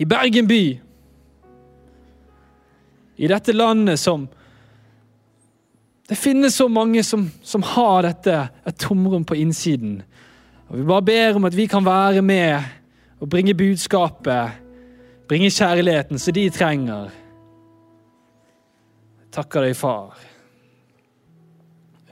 I 0.00 0.06
Bergen 0.08 0.48
by. 0.48 0.64
I 3.20 3.28
dette 3.28 3.52
landet 3.52 4.00
som 4.00 4.28
Det 6.10 6.16
finnes 6.18 6.56
så 6.56 6.64
mange 6.68 7.04
som, 7.06 7.28
som 7.42 7.62
har 7.62 8.02
dette, 8.02 8.32
et 8.66 8.78
tomrom 8.82 9.22
på 9.24 9.36
innsiden. 9.38 10.00
Og 10.66 10.78
Vi 10.80 10.86
bare 10.88 11.02
ber 11.06 11.36
om 11.38 11.44
at 11.46 11.54
vi 11.54 11.66
kan 11.70 11.84
være 11.86 12.22
med 12.22 12.64
og 13.20 13.28
bringe 13.30 13.54
budskapet, 13.54 14.50
bringe 15.30 15.46
kjærligheten 15.54 16.18
som 16.18 16.34
de 16.34 16.48
trenger. 16.50 17.10
Jeg 19.20 19.28
takker 19.36 19.62
deg, 19.62 19.76
far. 19.78 20.16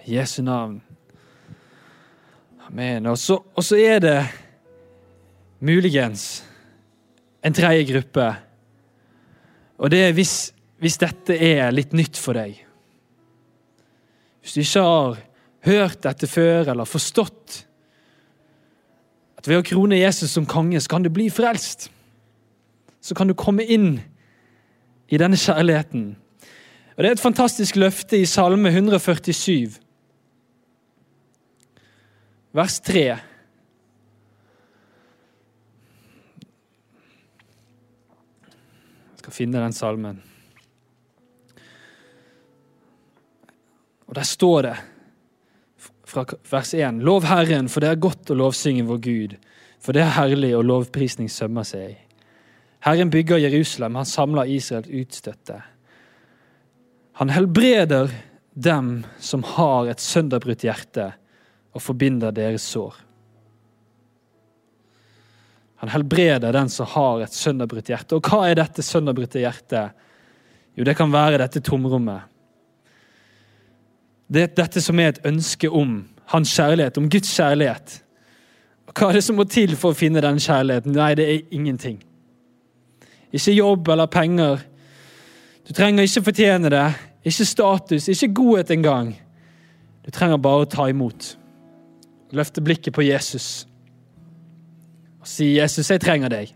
I 0.07 0.15
Jesu 0.21 0.37
navn. 0.47 0.77
Amen. 2.69 3.09
Og 3.11 3.19
så, 3.19 3.41
og 3.43 3.67
så 3.67 3.81
er 3.83 3.99
det 4.05 4.21
muligens 5.59 6.45
en 7.43 7.59
tredje 7.59 7.89
gruppe. 7.91 8.29
Og 9.83 9.91
det 9.91 10.05
er 10.05 10.15
hvis, 10.15 10.53
hvis 10.79 11.01
dette 11.03 11.35
er 11.35 11.75
litt 11.75 11.99
nytt 11.99 12.23
for 12.23 12.39
deg. 12.39 12.55
Hvis 14.45 14.55
du 14.55 14.63
ikke 14.63 14.87
har 14.87 15.21
hørt 15.67 16.03
dette 16.07 16.31
før 16.31 16.71
eller 16.71 16.87
forstått 16.87 17.65
at 19.39 19.51
ved 19.51 19.59
å 19.59 19.67
krone 19.67 19.99
Jesus 19.99 20.39
som 20.39 20.47
konge, 20.47 20.79
så 20.79 20.95
kan 20.95 21.03
du 21.03 21.11
bli 21.11 21.33
frelst. 21.35 21.91
Så 23.09 23.17
kan 23.17 23.31
du 23.31 23.35
komme 23.35 23.65
inn 23.65 24.03
i 25.09 25.17
denne 25.17 25.37
kjærligheten. 25.41 26.11
Og 26.97 27.03
Det 27.03 27.09
er 27.09 27.15
et 27.17 27.23
fantastisk 27.23 27.77
løfte 27.77 28.19
i 28.19 28.27
Salme 28.29 28.69
147 28.69 29.79
vers 32.53 32.81
3. 32.81 33.05
Jeg 33.05 33.19
skal 39.23 39.33
finne 39.33 39.63
den 39.63 39.73
salmen. 39.73 40.23
Og 44.07 44.15
Der 44.15 44.23
står 44.23 44.63
det 44.63 44.77
fra 46.05 46.25
vers 46.51 46.75
1.: 46.75 47.03
Lov 47.05 47.25
Herren, 47.25 47.69
for 47.69 47.81
det 47.81 47.89
er 47.89 48.01
godt 48.01 48.31
å 48.31 48.35
lovsynge 48.35 48.87
vår 48.89 49.01
Gud, 49.05 49.39
for 49.81 49.93
det 49.93 50.03
er 50.03 50.17
herlig, 50.17 50.57
og 50.57 50.65
lovprisning 50.65 51.31
sømmer 51.31 51.63
seg. 51.63 52.08
Herren 52.85 53.11
bygger 53.11 53.41
Jerusalem, 53.43 53.99
han 53.99 54.07
samler 54.07 54.51
Israels 54.51 54.89
utstøtte. 54.89 55.63
Han 57.19 57.33
helbreder 57.35 58.13
dem 58.55 59.03
som 59.19 59.43
har 59.43 59.91
et 59.91 60.03
sønderbrutt 60.03 60.63
hjerte 60.67 61.11
og 61.75 61.83
forbinder 61.83 62.35
deres 62.35 62.63
sår. 62.63 62.95
Han 65.79 65.93
helbreder 65.93 66.53
den 66.53 66.69
som 66.69 66.87
har 66.91 67.23
et 67.23 67.35
sønderbrutt 67.35 67.91
hjerte. 67.91 68.19
Og 68.19 68.27
hva 68.27 68.49
er 68.49 68.59
dette 68.59 68.83
sønderbrutte 68.83 69.39
hjertet? 69.39 69.95
Jo, 70.75 70.87
det 70.87 70.97
kan 70.99 71.13
være 71.13 71.39
dette 71.39 71.63
tomrommet. 71.63 72.27
Det 74.29 74.43
er 74.43 74.57
dette 74.59 74.83
som 74.83 74.99
er 74.99 75.13
et 75.13 75.23
ønske 75.27 75.71
om 75.71 76.01
hans 76.35 76.51
kjærlighet, 76.55 76.99
om 76.99 77.07
Guds 77.11 77.31
kjærlighet. 77.31 77.95
Og 78.91 78.93
Hva 78.99 79.09
er 79.11 79.19
det 79.19 79.25
som 79.25 79.39
må 79.39 79.47
til 79.49 79.77
for 79.79 79.95
å 79.95 79.99
finne 79.99 80.23
den 80.25 80.41
kjærligheten? 80.43 80.97
Nei, 80.99 81.13
det 81.15 81.29
er 81.29 81.55
ingenting. 81.55 82.03
Ikke 83.33 83.53
jobb 83.53 83.89
eller 83.89 84.07
penger. 84.07 84.63
Du 85.69 85.73
trenger 85.77 86.07
ikke 86.07 86.25
fortjene 86.31 86.71
det. 86.73 86.87
Ikke 87.25 87.45
status, 87.45 88.09
ikke 88.09 88.35
godhet 88.35 88.71
engang. 88.71 89.13
Du 90.07 90.11
trenger 90.15 90.41
bare 90.41 90.65
å 90.65 90.71
ta 90.71 90.87
imot. 90.89 91.35
Løfte 92.33 92.65
blikket 92.65 92.95
på 92.97 93.05
Jesus 93.05 93.67
og 95.19 95.27
si 95.27 95.57
'Jesus, 95.57 95.91
jeg 95.91 96.01
trenger 96.01 96.29
deg'. 96.29 96.55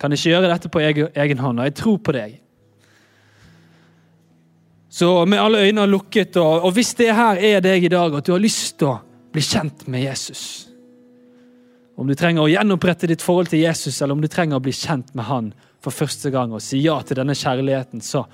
Kan 0.00 0.12
ikke 0.12 0.30
gjøre 0.30 0.48
dette 0.48 0.68
på 0.68 0.80
egen 0.80 1.38
hånd, 1.38 1.60
og 1.60 1.64
jeg 1.64 1.74
tror 1.74 1.96
på 1.96 2.12
deg. 2.12 2.40
Så 4.90 5.24
med 5.24 5.38
alle 5.38 5.58
øynene 5.58 5.86
lukket, 5.86 6.36
og, 6.36 6.64
og 6.64 6.72
hvis 6.72 6.94
det 6.94 7.14
her 7.14 7.36
er 7.36 7.60
deg 7.60 7.84
i 7.84 7.88
dag, 7.88 8.14
at 8.14 8.26
du 8.26 8.32
har 8.32 8.42
lyst 8.42 8.78
til 8.78 8.88
å 8.88 8.98
bli 9.32 9.42
kjent 9.42 9.86
med 9.88 10.02
Jesus 10.02 10.66
Om 11.96 12.08
du 12.08 12.14
trenger 12.14 12.42
å 12.42 12.50
gjenopprette 12.50 13.06
ditt 13.06 13.22
forhold 13.22 13.46
til 13.52 13.60
Jesus, 13.60 14.02
eller 14.02 14.16
om 14.16 14.20
du 14.20 14.28
trenger 14.28 14.56
å 14.56 14.64
bli 14.64 14.72
kjent 14.72 15.14
med 15.14 15.24
han 15.24 15.52
for 15.80 15.90
første 15.90 16.30
gang 16.30 16.52
og 16.52 16.62
si 16.62 16.82
ja 16.84 16.98
til 17.02 17.20
denne 17.20 17.36
kjærligheten, 17.36 18.00
så 18.00 18.24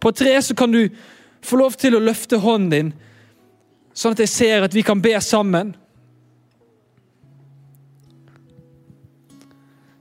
På 0.00 0.12
tre 0.14 0.42
så 0.42 0.54
kan 0.54 0.70
du 0.70 0.88
få 1.42 1.56
lov 1.56 1.72
til 1.74 1.96
å 1.96 2.00
løfte 2.02 2.38
hånden 2.38 2.70
din, 2.70 2.90
sånn 3.90 4.14
at 4.14 4.20
jeg 4.22 4.30
ser 4.30 4.62
at 4.62 4.74
vi 4.74 4.84
kan 4.86 5.00
be 5.02 5.16
sammen. 5.20 5.72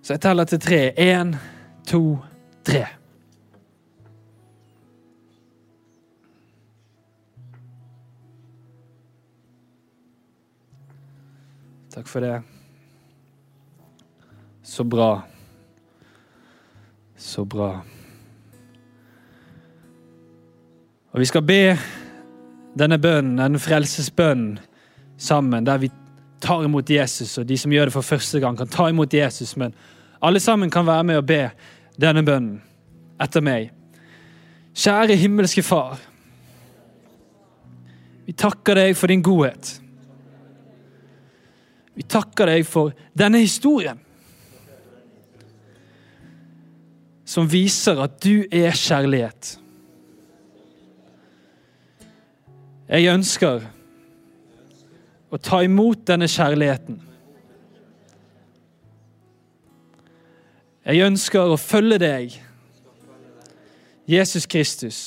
Så 0.05 0.13
jeg 0.13 0.22
teller 0.22 0.45
til 0.45 0.59
tre. 0.61 0.82
Én, 0.93 1.34
to, 1.89 2.20
tre. 2.63 2.86
Takk 11.97 12.07
for 12.07 12.22
det. 12.22 12.36
Så 14.61 14.84
bra. 14.84 15.36
Så 17.18 17.45
bra. 17.45 17.82
Og 21.11 21.20
vi 21.20 21.26
skal 21.26 21.41
be 21.41 21.61
denne 22.78 22.99
bønnen, 23.01 23.39
denne 23.41 23.59
frelsesbønnen, 23.59 24.59
sammen, 25.18 25.65
der 25.65 25.80
vi 25.82 25.89
tar 26.41 26.61
imot 26.63 26.89
Jesus, 26.89 27.39
og 27.41 27.47
de 27.49 27.57
som 27.57 27.74
gjør 27.74 27.89
det 27.89 27.95
for 27.95 28.05
første 28.05 28.39
gang, 28.39 28.57
kan 28.57 28.70
ta 28.70 28.86
imot 28.91 29.13
Jesus. 29.13 29.55
Men 29.57 29.74
alle 30.22 30.39
sammen 30.39 30.70
kan 30.70 30.86
være 30.86 31.03
med 31.09 31.18
og 31.18 31.26
be 31.26 31.39
denne 31.97 32.22
bønnen 32.26 32.59
etter 33.22 33.41
meg. 33.41 33.72
Kjære 34.78 35.18
himmelske 35.18 35.63
Far. 35.65 35.97
Vi 38.28 38.36
takker 38.38 38.78
deg 38.78 38.93
for 38.99 39.09
din 39.09 39.26
godhet. 39.26 39.72
Vi 41.97 42.05
takker 42.05 42.51
deg 42.51 42.68
for 42.70 42.93
denne 43.18 43.41
historien. 43.41 43.97
Som 47.38 47.45
viser 47.51 47.99
at 48.01 48.15
du 48.23 48.47
er 48.49 48.73
kjærlighet. 48.73 49.59
Jeg 52.89 53.11
ønsker 53.11 53.67
å 55.29 55.38
ta 55.38 55.59
imot 55.61 56.01
denne 56.09 56.25
kjærligheten. 56.25 56.97
Jeg 60.88 61.05
ønsker 61.05 61.53
å 61.53 61.61
følge 61.61 62.01
deg, 62.01 62.39
Jesus 64.09 64.49
Kristus. 64.49 65.03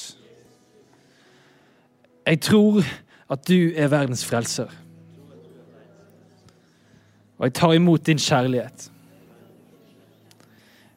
Jeg 2.31 2.45
tror 2.47 2.87
at 3.27 3.43
du 3.51 3.73
er 3.75 3.91
verdens 3.91 4.23
frelser. 4.23 4.71
Og 7.41 7.49
jeg 7.51 7.59
tar 7.59 7.75
imot 7.75 8.07
din 8.07 8.23
kjærlighet. 8.23 8.91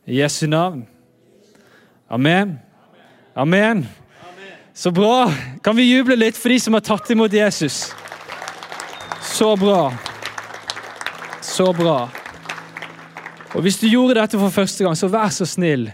I 0.05 0.21
Jesu 0.21 0.45
navn. 0.45 0.91
Amen. 2.09 2.59
Amen. 3.35 3.85
Så 4.73 4.91
bra. 4.91 5.31
Kan 5.63 5.75
vi 5.75 5.83
juble 5.83 6.17
litt 6.17 6.37
for 6.37 6.49
de 6.49 6.59
som 6.59 6.73
har 6.73 6.81
tatt 6.85 7.09
imot 7.13 7.33
Jesus? 7.33 7.91
Så 9.21 9.55
bra. 9.57 9.93
Så 11.41 11.73
bra. 11.73 12.09
Og 13.53 13.61
Hvis 13.61 13.77
du 13.81 13.87
gjorde 13.87 14.17
dette 14.17 14.39
for 14.39 14.53
første 14.53 14.83
gang, 14.83 14.97
så 14.97 15.09
vær 15.13 15.29
så 15.29 15.45
snill, 15.45 15.91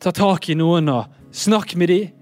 ta 0.00 0.12
tak 0.12 0.48
i 0.48 0.56
noen 0.56 0.88
og 0.88 1.10
snakk 1.32 1.76
med 1.76 1.88
dem. 1.88 2.12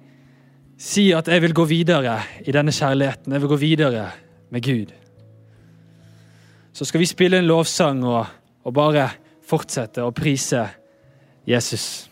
Si 0.78 1.12
at 1.12 1.28
'jeg 1.28 1.42
vil 1.42 1.54
gå 1.54 1.64
videre 1.64 2.22
i 2.46 2.50
denne 2.50 2.72
kjærligheten'. 2.72 3.32
Jeg 3.32 3.40
vil 3.40 3.48
gå 3.48 3.56
videre 3.56 4.10
med 4.50 4.62
Gud. 4.62 4.92
Så 6.72 6.84
skal 6.84 7.00
vi 7.00 7.06
spille 7.06 7.38
en 7.38 7.46
lovsang 7.46 8.04
og, 8.04 8.26
og 8.64 8.74
bare 8.74 9.10
fortsette 9.46 10.02
å 10.02 10.10
prise 10.10 10.68
Jesus. 11.46 12.11